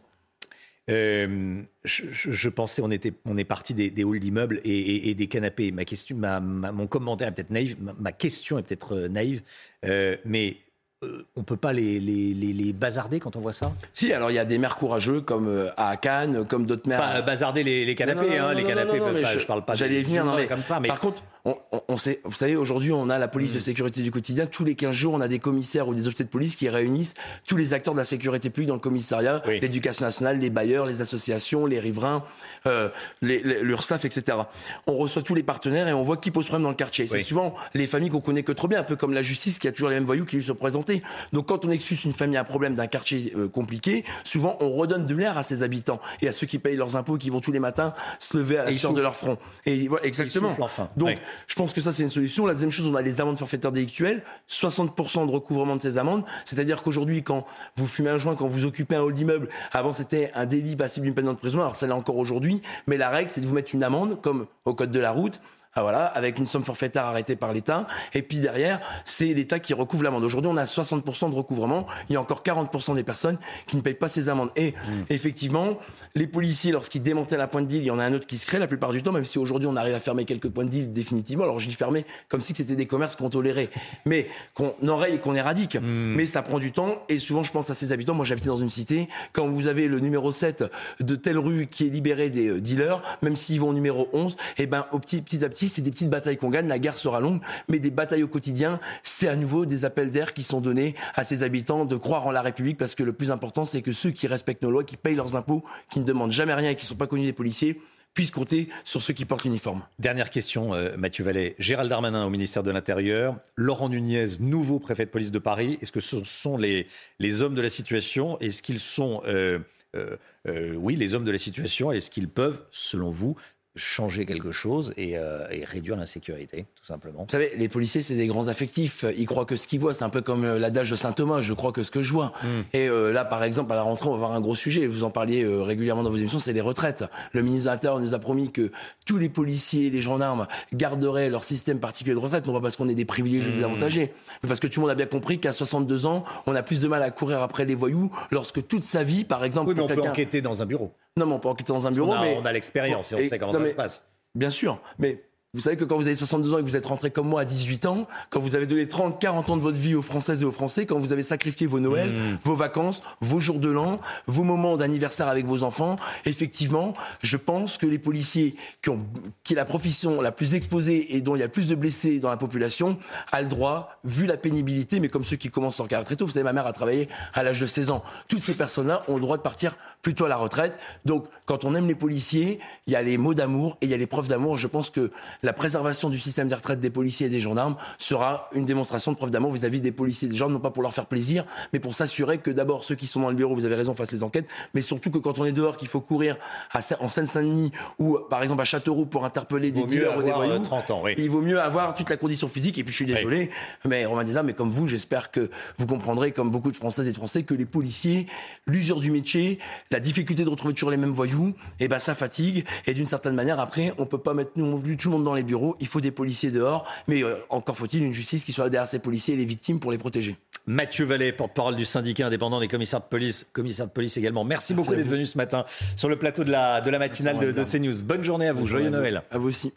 Euh, 0.91 1.63
je, 1.85 2.49
pensais, 2.49 2.81
on, 2.83 2.91
était, 2.91 3.13
on 3.27 3.37
est 3.37 3.45
parti 3.45 3.75
des, 3.75 3.91
des 3.91 4.05
halls 4.05 4.21
d'immeubles 4.21 4.61
et, 4.65 5.15
des 5.15 5.27
canapés. 5.27 5.71
Ma 5.71 5.85
question, 5.85 6.17
mon 6.17 6.87
commentaire 6.87 7.29
est 7.29 7.33
peut-être 7.33 7.51
naïf, 7.51 7.77
ma, 7.79 8.13
question 8.13 8.59
est 8.59 8.63
peut-être 8.63 8.97
euh, 8.97 9.09
naïve, 9.09 9.43
euh, 9.85 10.17
mais 10.25 10.57
euh, 11.05 11.25
on 11.37 11.45
peut 11.45 11.57
pas 11.57 11.73
les, 11.73 12.01
les, 12.01 12.35
les, 12.35 12.73
bazarder 12.73 13.21
quand 13.21 13.37
on 13.37 13.41
voit 13.41 13.53
ça? 13.53 13.71
Si, 13.93 14.13
alors 14.13 14.33
il 14.33 14.35
y 14.35 14.39
a 14.39 14.45
des 14.45 14.59
maires 14.59 14.75
courageux 14.75 15.21
comme 15.21 15.47
euh, 15.47 15.71
à 15.77 15.97
Cannes, 15.97 16.45
comme 16.45 16.67
d'autres 16.67 16.89
maires. 16.89 16.99
Pas 16.99 17.23
bazarder 17.23 17.63
les, 17.63 17.95
canapés, 17.95 18.37
hein, 18.37 18.53
les 18.53 18.65
canapés. 18.65 18.99
je, 18.99 19.47
parle 19.47 19.65
pas. 19.65 19.77
J'allais 19.77 20.03
venir, 20.03 20.25
non, 20.25 20.35
mais 20.35 20.49
comme 20.49 20.63
ça. 20.63 20.81
Mais 20.81 20.89
par 20.89 20.99
contre, 20.99 21.23
on, 21.45 21.97
sait, 21.97 22.21
vous 22.25 22.33
savez, 22.33 22.57
aujourd'hui, 22.57 22.93
on 22.93 23.09
a 23.09 23.19
la 23.19 23.29
police 23.29 23.53
de 23.53 23.59
mm. 23.59 23.63
sécurité 23.63 24.03
du 24.03 24.11
quotidien. 24.11 24.47
Tous 24.47 24.65
les 24.65 24.75
15 24.75 24.95
jours, 24.95 25.15
on 25.15 25.21
a 25.21 25.29
des 25.29 25.39
commissaires 25.39 25.89
ou 25.89 25.95
des 25.95 26.07
officiers 26.07 26.25
de 26.25 26.31
police 26.31 26.57
qui 26.57 26.69
réunissent 26.69 27.15
tous 27.47 27.57
les 27.57 27.75
acteurs 27.75 27.95
de 27.95 27.99
la 27.99 28.05
sécurité 28.05 28.51
publique 28.51 28.69
dans 28.69 28.75
le 28.75 28.81
commissariat, 28.81 29.43
l'éducation 29.47 30.05
nationale, 30.05 30.39
les 30.39 30.51
bailleurs, 30.51 30.87
les 30.87 31.01
associations, 31.01 31.67
les 31.67 31.81
riverains, 31.81 32.25
euh, 32.67 32.89
l'URSSAF, 33.23 34.05
etc. 34.05 34.39
On 34.87 34.97
reçoit 34.97 35.23
tous 35.23 35.35
les 35.35 35.43
partenaires 35.43 35.89
et 35.89 35.93
on 35.93 36.03
voit 36.03 36.17
qui 36.17 36.31
pose 36.31 36.47
problème 36.47 36.65
dans 36.65 36.71
le 36.71 36.75
quartier. 36.75 37.07
C'est 37.07 37.21
souvent 37.21 37.55
les 37.75 37.87
familles 37.87 38.11
qu'on 38.11 38.21
connaît 38.21 38.43
que 38.43 38.53
trop 38.53 38.69
bien, 38.69 38.81
un 38.81 38.85
peu 38.85 38.97
comme 38.97 39.13
la 39.13 39.23
justice 39.23 39.59
qui 39.59 39.69
a 39.69 39.73
toujours 39.73 39.89
les 39.89 39.97
mêmes 39.97 40.05
voyous 40.05 40.25
qui 40.25 40.37
lui 40.37 40.45
sont 40.45 40.55
présentés. 40.55 41.03
Donc 41.33 41.47
quand 41.47 41.65
on 41.65 41.71
expulse 41.71 42.05
une 42.05 42.13
famille 42.13 42.37
à 42.37 42.41
un 42.41 42.45
problème 42.45 42.75
d'un 42.75 42.87
quartier 42.87 43.33
euh, 43.37 43.49
compliqué, 43.49 44.05
souvent 44.25 44.57
on 44.61 44.71
redonne 44.73 45.07
de 45.07 45.15
l'air 45.15 45.39
à 45.39 45.43
ses 45.43 45.63
habitants 45.63 46.01
et 46.21 46.29
à 46.29 46.33
ceux 46.33 46.47
qui 46.47 46.59
payent 46.59 46.77
leurs 46.77 46.97
impôts, 46.97 47.17
qui 47.17 47.31
vont 47.31 47.41
tous 47.41 47.53
les 47.53 47.61
matins 47.61 47.95
se 48.19 48.37
lever 48.37 48.59
à 48.59 48.65
la 48.65 48.73
sueur 48.73 48.93
de 48.93 49.01
leur 49.01 49.17
front. 49.17 49.39
Et 49.67 49.89
voilà, 49.89 50.07
exactement. 50.07 50.57
Donc 50.97 51.19
je 51.47 51.55
pense 51.55 51.73
que 51.73 51.81
ça, 51.81 51.93
c'est 51.93 52.03
une 52.03 52.09
solution. 52.09 52.47
La 52.47 52.55
deuxième 52.55 52.71
chose, 52.71 52.87
on 52.87 52.95
a 52.95 53.03
les 53.03 53.21
amendes 53.21 53.39
forfaitaires 53.39 53.73
délictuelles, 53.73 54.23
60% 54.49 55.27
de 55.27 55.31
recouvrement 55.31 55.77
de 55.77 55.83
ces 55.83 55.99
amendes. 55.99 56.25
C'est-à-dire 56.45 56.83
qu'aujourd'hui, 56.83 57.23
quand 57.23 57.47
vous 57.77 57.87
fumez 57.87 58.11
un 58.11 58.19
joint, 58.19 58.35
quand 58.35 58.49
vous 58.49 58.65
occupez 58.65 58.97
un 58.97 59.03
hall 59.03 59.13
d'immeuble, 59.13 59.49
avant 59.73 59.93
c'était 59.93 60.31
un 60.35 60.47
délit 60.47 60.77
passible 60.77 61.07
d'une 61.07 61.15
peine 61.15 61.27
de 61.27 61.33
prison, 61.33 61.61
alors 61.61 61.77
ça 61.77 61.87
l'est 61.87 61.93
encore 61.93 62.17
aujourd'hui, 62.17 62.63
mais 62.87 62.97
la 62.97 63.11
règle, 63.11 63.31
c'est 63.31 63.41
de 63.41 63.47
vous 63.47 63.55
mettre 63.55 63.75
une 63.75 63.83
amende, 63.83 64.21
comme 64.21 64.47
au 64.65 64.75
code 64.75 64.91
de 64.91 65.01
la 65.01 65.11
route, 65.11 65.41
voilà, 65.83 66.07
avec 66.07 66.39
une 66.39 66.47
somme 66.47 66.65
forfaitaire 66.65 67.05
arrêtée 67.05 67.37
par 67.37 67.53
l'État. 67.53 67.87
Et 68.15 68.23
puis 68.23 68.39
derrière, 68.39 68.81
c'est 69.05 69.33
l'État 69.35 69.59
qui 69.59 69.75
recouvre 69.75 70.03
l'amende. 70.05 70.25
Aujourd'hui, 70.25 70.51
on 70.53 70.57
a 70.57 70.65
60% 70.65 71.31
de 71.31 71.35
recouvrement. 71.35 71.87
Il 72.09 72.15
y 72.15 72.17
a 72.17 72.21
encore 72.21 72.43
40% 72.43 72.95
des 72.95 73.03
personnes 73.03 73.39
qui 73.67 73.77
ne 73.77 73.83
payent 73.83 73.95
pas 73.95 74.09
ces 74.09 74.29
amendes. 74.29 74.51
Et 74.57 74.73
mmh. 74.73 74.75
effectivement, 75.11 75.79
les 76.15 76.27
policiers, 76.27 76.73
lorsqu'ils 76.73 77.03
démantèlent 77.03 77.41
un 77.41 77.47
point 77.47 77.63
de 77.63 77.67
deal, 77.67 77.81
il 77.81 77.87
y 77.87 77.91
en 77.91 77.99
a 77.99 78.05
un 78.05 78.13
autre 78.15 78.27
qui 78.27 78.39
se 78.39 78.47
crée 78.47 78.59
la 78.59 78.67
plupart 78.67 78.93
du 78.93 79.03
temps, 79.03 79.13
même 79.13 79.25
si 79.25 79.39
aujourd'hui 79.39 79.69
on 79.69 79.77
arrive 79.77 79.95
à 79.95 80.01
fermer 80.01 80.25
quelques 80.25 80.49
points 80.49 80.65
de 80.65 80.71
deal 80.71 80.93
définitivement. 80.93 81.45
Alors 81.45 81.59
je 81.59 81.69
dis 81.69 81.75
fermer 81.75 82.05
comme 82.29 82.41
si 82.41 82.55
c'était 82.55 82.77
des 82.77 82.87
commerces 82.87 83.17
qu'on 83.17 83.31
tolérait, 83.31 83.71
mais 84.05 84.29
qu'on 84.55 84.75
enraye 84.87 85.15
et 85.15 85.19
qu'on 85.19 85.35
éradique. 85.35 85.77
Mmh. 85.77 86.15
Mais 86.17 86.27
ça 86.27 86.43
prend 86.43 86.59
du 86.59 86.73
temps. 86.73 87.03
Et 87.09 87.19
souvent, 87.19 87.43
je 87.43 87.53
pense 87.53 87.71
à 87.71 87.75
ces 87.75 87.93
habitants. 87.93 88.15
Moi, 88.15 88.25
j'habitais 88.25 88.49
dans 88.49 88.57
une 88.57 88.69
cité. 88.69 89.09
Quand 89.33 89.47
vous 89.49 89.67
avez 89.67 89.89
le 89.89 90.01
numéro 90.01 90.33
7 90.33 90.65
de 91.01 91.15
telle 91.15 91.39
rue 91.39 91.67
qui 91.67 91.87
est 91.87 91.91
libéré 91.91 92.31
des 92.31 92.49
euh, 92.49 92.61
dealers, 92.61 93.03
même 93.23 93.37
s'ils 93.37 93.61
vont 93.61 93.71
au 93.71 93.75
numéro 93.75 94.09
11, 94.13 94.33
et 94.59 94.63
eh 94.63 94.67
ben, 94.67 94.87
au 94.93 94.99
petit, 94.99 95.23
petit 95.23 95.45
à 95.45 95.49
petit, 95.49 95.68
c'est 95.69 95.83
des 95.83 95.91
petites 95.91 96.11
batailles 96.11 96.37
qu'on 96.37 96.51
gagne. 96.51 96.69
La 96.69 96.79
guerre 96.79 96.97
sera 96.97 97.21
longue, 97.21 97.41
mais 97.69 97.79
des 97.79 97.91
batailles 97.91 98.23
au 98.23 98.29
quotidien, 98.29 98.81
c'est 99.03 99.29
à 99.29 99.37
nouveau 99.37 99.67
des 99.67 99.85
appels 99.85 100.11
d'air 100.11 100.35
qui 100.35 100.43
sont 100.43 100.61
donnés 100.61 100.95
à 101.15 101.25
ces 101.25 101.43
habitants 101.43 101.85
de 101.85 101.97
croire 101.97 102.27
en 102.27 102.31
la 102.31 102.43
République 102.43 102.79
parce 102.79 102.95
que 102.95 103.03
le 103.03 103.13
plus 103.13 103.31
important, 103.31 103.65
c'est 103.65 103.83
que 103.83 103.93
ceux 103.93 104.11
qui 104.11 104.27
respectent 104.27 104.63
nos 104.63 104.71
lois, 104.71 104.85
qui 104.85 104.97
payent 104.97 105.15
leurs 105.15 105.37
impôts, 105.37 105.65
qui 105.91 106.01
ne 106.01 106.05
demandent 106.05 106.33
jamais 106.33 106.55
rien 106.55 106.71
et 106.71 106.77
qui 106.77 106.85
ne 106.85 106.89
sont 106.89 106.97
pas 106.97 107.07
connus 107.07 107.25
des 107.25 107.33
policiers, 107.33 107.81
puissent 108.15 108.31
compter 108.31 108.69
sur 108.85 109.03
ceux 109.03 109.15
qui 109.15 109.25
portent 109.25 109.45
l'uniforme. 109.45 109.83
Dernière 109.99 110.31
question, 110.31 110.75
euh, 110.75 110.97
Mathieu 110.97 111.25
Vallet. 111.25 111.55
Gérald 111.59 111.89
Darmanin 111.89 112.25
au 112.25 112.31
ministère 112.31 112.63
de 112.63 112.71
l'Intérieur, 112.71 113.37
Laurent 113.55 113.89
Nunez, 113.89 114.27
nouveau 114.41 114.79
préfet 114.79 115.05
de 115.05 115.11
police 115.11 115.31
de 115.31 115.39
Paris. 115.39 115.79
Est-ce 115.83 115.93
que 115.93 116.01
ce 116.01 116.25
sont 116.25 116.57
les, 116.57 116.89
les 117.19 117.43
hommes 117.43 117.55
de 117.55 117.61
la 117.61 117.71
situation? 117.71 118.39
Est-ce 118.41 118.63
qu'ils 118.63 118.81
sont, 118.81 119.23
euh, 119.27 119.61
euh, 119.95 120.75
oui, 120.75 120.97
les 120.97 121.15
hommes 121.15 121.25
de 121.25 121.31
la 121.31 121.39
situation? 121.39 121.93
Est-ce 121.93 122.11
qu'ils 122.11 122.29
peuvent, 122.29 122.65
selon 122.71 123.11
vous, 123.11 123.37
changer 123.77 124.27
quelque 124.27 124.51
chose 124.51 124.93
euh, 124.99 125.47
et, 125.51 125.65
réduire 125.65 125.97
l'insécurité, 125.97 126.67
tout 126.75 126.85
simplement. 126.85 127.21
Vous 127.21 127.31
savez, 127.31 127.53
les 127.57 127.69
policiers, 127.69 128.03
c'est 128.03 128.15
des 128.15 128.27
grands 128.27 128.49
affectifs. 128.49 129.05
Ils 129.17 129.27
croient 129.27 129.45
que 129.45 129.57
ce 129.57 129.69
qu'ils 129.69 129.81
voient, 129.81 129.95
c'est 129.95 130.05
un 130.05 130.09
peu 130.09 130.21
comme 130.21 130.45
euh, 130.45 130.59
l'adage 130.59 130.91
de 130.91 130.97
saint 130.97 131.13
Thomas, 131.13 131.41
je 131.41 131.53
crois 131.55 131.73
que 131.73 131.83
ce 131.83 131.91
que 131.91 132.03
je 132.03 132.13
vois. 132.13 132.33
Hmm. 132.43 132.63
Et 132.73 132.89
euh, 132.89 133.13
là, 133.13 133.25
par 133.25 133.45
exemple, 133.45 133.73
à 133.73 133.77
la 133.77 133.83
rentrée, 133.83 134.09
on 134.09 134.13
va 134.13 134.17
avoir 134.17 134.33
un 134.33 134.41
gros 134.41 134.55
sujet. 134.55 134.87
Vous 134.87 135.05
en 135.05 135.11
parliez 135.11 135.47
régulièrement 135.47 136.03
dans 136.03 136.11
vos 136.11 136.17
émissions, 136.17 136.39
c'est 136.39 136.53
les 136.53 136.61
retraites. 136.61 137.05
Le 137.33 137.43
ministre 137.43 137.67
de 137.67 137.71
l'Intérieur 137.71 138.01
nous 138.01 138.15
a 138.15 138.19
promis 138.19 138.51
que 138.51 138.71
tous 139.07 139.17
les 139.17 139.29
policiers, 139.29 139.91
les 139.91 140.01
gendarmes 140.01 140.47
garderaient 140.73 141.31
leur 141.31 141.45
système 141.45 141.79
particulier 141.79 142.15
de 142.15 142.21
retraite, 142.21 142.47
non 142.47 142.53
pas 142.55 142.61
parce 142.61 142.77
qu'on 142.77 142.89
est 142.89 142.95
des 142.95 143.05
privilégiés, 143.05 143.51
ou 143.51 143.55
des 143.55 143.61
hmm. 143.61 143.65
avantagés, 143.65 144.13
mais 144.43 144.49
parce 144.49 144.61
que 144.61 144.67
tout 144.67 144.81
le 144.81 144.87
monde 144.87 144.91
a 144.93 144.97
bien 144.97 145.07
compris 145.07 145.39
qu'à 145.39 145.53
62 145.53 146.07
ans, 146.07 146.25
on 146.47 146.55
a 146.55 146.63
plus 146.63 146.81
de 146.81 146.89
mal 146.89 147.03
à 147.03 147.11
courir 147.11 147.43
après 147.43 147.65
les 147.65 147.75
voyous 147.75 148.11
lorsque 148.31 148.67
toute 148.67 148.83
sa 148.83 149.03
vie, 149.03 149.25
par 149.25 149.45
exemple, 149.45 149.69
oui, 149.69 149.75
mais 149.77 149.83
on 149.83 149.87
peut 149.87 150.09
enquêter 150.09 150.41
dans 150.41 150.63
un 150.63 150.67
bureau. 150.67 150.93
Non, 151.19 151.27
mais 151.27 151.35
on 151.35 151.39
peut 151.39 151.49
enquêter 151.49 151.73
dans 151.73 151.87
un 151.87 151.91
bureau. 151.91 152.13
On 152.13 152.15
a, 152.15 152.23
mais... 152.23 152.39
on 152.41 152.47
a 152.47 152.53
l'expérience 152.53 153.13
et 153.13 153.15
on 153.17 153.29
sait 153.29 153.39
comment 153.39 153.53
ça 153.53 153.59
se 153.71 153.75
passe. 153.75 154.09
Bien 154.35 154.51
sûr, 154.51 154.81
mais 154.99 155.28
vous 155.55 155.63
savez 155.63 155.79
que 155.79 155.85
quand 155.85 155.97
vous 155.97 156.07
avez 156.07 156.15
62 156.15 156.53
ans 156.53 156.59
et 156.59 156.61
que 156.61 156.67
vous 156.67 156.77
êtes 156.77 156.85
rentré 156.85 157.11
comme 157.11 157.27
moi 157.27 157.41
à 157.41 157.45
18 157.47 157.87
ans, 157.87 158.07
quand 158.29 158.39
vous 158.39 158.55
avez 158.55 158.67
donné 158.67 158.87
30, 158.87 159.19
40 159.19 159.49
ans 159.49 159.57
de 159.57 159.63
votre 159.63 159.79
vie 159.79 159.95
aux 159.95 160.03
Françaises 160.03 160.43
et 160.43 160.45
aux 160.45 160.51
Français, 160.51 160.85
quand 160.85 160.99
vous 160.99 161.13
avez 161.13 161.23
sacrifié 161.23 161.67
vos 161.67 161.81
Noëls, 161.81 162.11
mmh. 162.11 162.39
vos 162.45 162.55
vacances, 162.55 163.03
vos 163.23 163.41
jours 163.41 163.59
de 163.59 163.71
l'an, 163.71 163.99
vos 164.27 164.45
moments 164.45 164.77
d'anniversaire 164.77 165.27
avec 165.27 165.47
vos 165.47 165.63
enfants, 165.63 165.97
effectivement, 166.27 166.93
je 167.23 167.39
pense 167.39 167.79
que 167.79 167.87
les 167.87 167.99
policiers 167.99 168.57
qui 168.83 168.91
ont, 168.91 169.07
qui 169.43 169.55
est 169.55 169.57
la 169.57 169.65
profession 169.65 170.21
la 170.21 170.33
plus 170.33 170.55
exposée 170.55 171.17
et 171.17 171.23
dont 171.23 171.35
il 171.35 171.39
y 171.39 171.43
a 171.43 171.47
le 171.47 171.51
plus 171.53 171.69
de 171.69 171.75
blessés 171.75 172.19
dans 172.19 172.29
la 172.29 172.37
population, 172.37 172.99
a 173.33 173.41
le 173.41 173.49
droit, 173.49 173.99
vu 174.05 174.27
la 174.27 174.37
pénibilité, 174.37 175.01
mais 175.01 175.09
comme 175.09 175.25
ceux 175.25 175.37
qui 175.37 175.49
commencent 175.49 175.81
en 175.81 175.87
carrière 175.87 176.05
très 176.05 176.17
tôt, 176.17 176.27
vous 176.27 176.33
savez, 176.33 176.45
ma 176.45 176.53
mère 176.53 176.67
a 176.67 176.75
travaillé 176.75 177.09
à 177.33 177.43
l'âge 177.43 177.59
de 177.59 177.67
16 177.67 177.89
ans. 177.89 178.03
Toutes 178.29 178.43
ces 178.43 178.55
personnes-là 178.55 179.03
ont 179.09 179.15
le 179.15 179.23
droit 179.23 179.39
de 179.39 179.43
partir 179.43 179.79
plutôt 180.03 180.27
à 180.27 180.29
la 180.29 180.37
retraite. 180.37 180.79
Donc, 181.07 181.25
quand 181.47 181.65
on 181.65 181.75
aime 181.75 181.89
les 181.89 181.95
policiers, 181.95 182.61
il 182.87 182.93
y 182.93 182.97
a 182.97 183.03
les 183.03 183.17
mots 183.17 183.33
d'amour 183.33 183.79
et 183.81 183.87
il 183.87 183.91
y 183.91 183.95
a 183.95 183.97
les 183.97 184.07
preuves 184.07 184.29
d'amour. 184.29 184.59
Je 184.59 184.67
pense 184.67 184.91
que 184.91 185.11
la 185.43 185.53
préservation 185.53 186.11
du 186.11 186.19
système 186.19 186.49
des 186.49 186.55
retraites 186.55 186.81
des 186.81 186.91
policiers 186.91 187.27
et 187.27 187.31
des 187.31 187.41
gendarmes 187.41 187.77
sera 187.99 188.49
une 188.53 188.67
démonstration 188.67 189.13
de 189.13 189.17
preuve 189.17 189.31
d'amour 189.31 189.53
vis-à-vis 189.53 189.81
des 189.81 189.93
policiers 189.93 190.27
et 190.27 190.31
des 190.31 190.37
gendarmes, 190.37 190.55
non 190.55 190.61
pas 190.61 190.71
pour 190.71 190.83
leur 190.83 190.93
faire 190.93 191.07
plaisir, 191.07 191.45
mais 191.73 191.79
pour 191.79 191.95
s'assurer 191.95 192.39
que 192.39 192.51
d'abord 192.51 192.85
ceux 192.85 192.95
qui 192.95 193.07
sont 193.07 193.21
dans 193.21 193.31
le 193.31 193.37
bureau, 193.37 193.55
vous 193.55 193.65
avez 193.65 193.75
raison, 193.75 193.95
fassent 193.95 194.13
les 194.13 194.23
enquêtes, 194.23 194.47
mais 194.75 194.81
surtout 194.81 195.11
que 195.11 195.19
quand 195.19 195.39
on 195.39 195.45
est 195.45 195.53
dehors, 195.53 195.77
qu'il 195.77 195.89
faut 195.89 196.01
courir 196.01 196.37
à, 196.73 196.81
en 197.01 197.09
Seine-Saint-Denis 197.09 197.73
ou 197.99 198.19
par 198.31 198.43
exemple 198.43 198.61
à 198.63 198.65
Châteauroux 198.65 199.07
pour 199.07 199.25
interpeller 199.25 199.71
des 199.71 199.85
dealers 199.85 200.17
ou 200.17 200.23
des 200.23 200.33
voyous, 200.33 200.59
30 200.59 200.91
ans, 200.91 201.01
oui. 201.05 201.15
il 201.19 201.31
vaut 201.31 201.41
mieux 201.41 201.61
avoir 201.61 201.95
toute 201.95 202.11
la 202.11 202.17
condition 202.17 202.49
physique. 202.49 202.79
Et 202.79 202.85
puis 202.85 202.93
je 202.93 202.97
suis 202.97 203.07
désolé, 203.07 203.51
mais 203.85 204.05
Romain 204.07 204.25
Desarmes, 204.25 204.47
mais 204.47 204.55
comme 204.55 204.71
vous, 204.71 204.89
j'espère 204.89 205.31
que 205.31 205.51
vous 205.79 205.87
comprendrez, 205.87 206.33
comme 206.33 206.51
beaucoup 206.51 206.71
de 206.71 206.77
Françaises 206.77 207.07
et 207.07 207.11
de 207.11 207.17
Français, 207.17 207.43
que 207.43 207.55
les 207.55 207.67
policiers, 207.67 208.27
l'usure 208.67 209.01
du 209.01 209.11
métier, 209.11 209.59
la 209.91 210.01
difficulté 210.01 210.45
de 210.45 210.51
retrouver 210.51 210.75
toujours 210.75 210.91
les 210.91 210.97
mêmes 210.97 211.13
voyous, 211.13 211.55
et 211.81 211.85
eh 211.85 211.89
ben 211.89 211.99
ça 211.99 212.15
fatigue. 212.15 212.65
Et 212.87 212.95
d'une 212.95 213.07
certaine 213.07 213.35
manière, 213.35 213.61
après, 213.61 213.93
on 213.99 214.07
peut 214.07 214.19
pas 214.19 214.35
mettre 214.35 214.53
tout 214.53 214.61
le 214.61 215.11
monde 215.11 215.28
dans 215.29 215.35
les 215.35 215.43
bureaux. 215.43 215.77
Il 215.81 215.87
faut 215.87 216.01
des 216.01 216.11
policiers 216.11 216.51
dehors, 216.51 216.85
mais 217.07 217.23
euh, 217.23 217.37
encore 217.51 217.77
faut-il 217.77 218.03
une 218.03 218.13
justice 218.13 218.45
qui 218.45 218.53
soit 218.53 218.65
là 218.65 218.71
derrière 218.71 218.89
ces 218.89 218.99
policiers 218.99 219.35
et 219.35 219.37
les 219.37 219.45
victimes 219.45 219.81
pour 219.81 219.93
les 219.93 219.99
protéger. 219.99 220.37
Mathieu 220.67 221.05
Vallée, 221.05 221.33
porte-parole 221.33 221.77
du 221.77 221.85
syndicat 221.85 222.27
indépendant 222.27 222.61
des 222.61 222.69
commissaires 222.69 223.01
de 223.01 223.07
police, 223.07 223.47
commissaire 223.53 223.87
de 223.87 223.93
police 223.93 224.17
également. 224.17 224.45
Merci, 224.45 224.75
beaucoup 224.75 224.95
d'être 224.95 225.07
venu 225.09 225.25
ce 225.25 225.39
matin 225.39 225.65
sur 225.97 226.09
le 226.09 226.19
plateau 226.19 226.45
de 226.45 226.51
la, 226.51 226.81
de 226.81 226.91
la 226.91 226.99
matinale 226.99 227.39
de, 227.39 227.53
de, 227.53 227.63
CNews. 227.63 228.03
Bonne 228.03 228.23
journée 228.23 228.49
à 228.49 228.53
vous, 228.53 228.67
joyeux 228.67 228.91
Noël. 228.91 229.23
À 229.31 229.39
vous 229.39 229.49
aussi. 229.49 229.73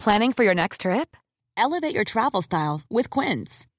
Planning 0.00 0.32
for 0.32 0.44
your 0.44 0.54
next 0.54 0.82
trip? 0.82 1.16
Elevate 1.56 1.94
your 1.94 2.04
travel 2.04 2.42
style 2.42 2.82
with 2.90 3.08
Quince. 3.08 3.66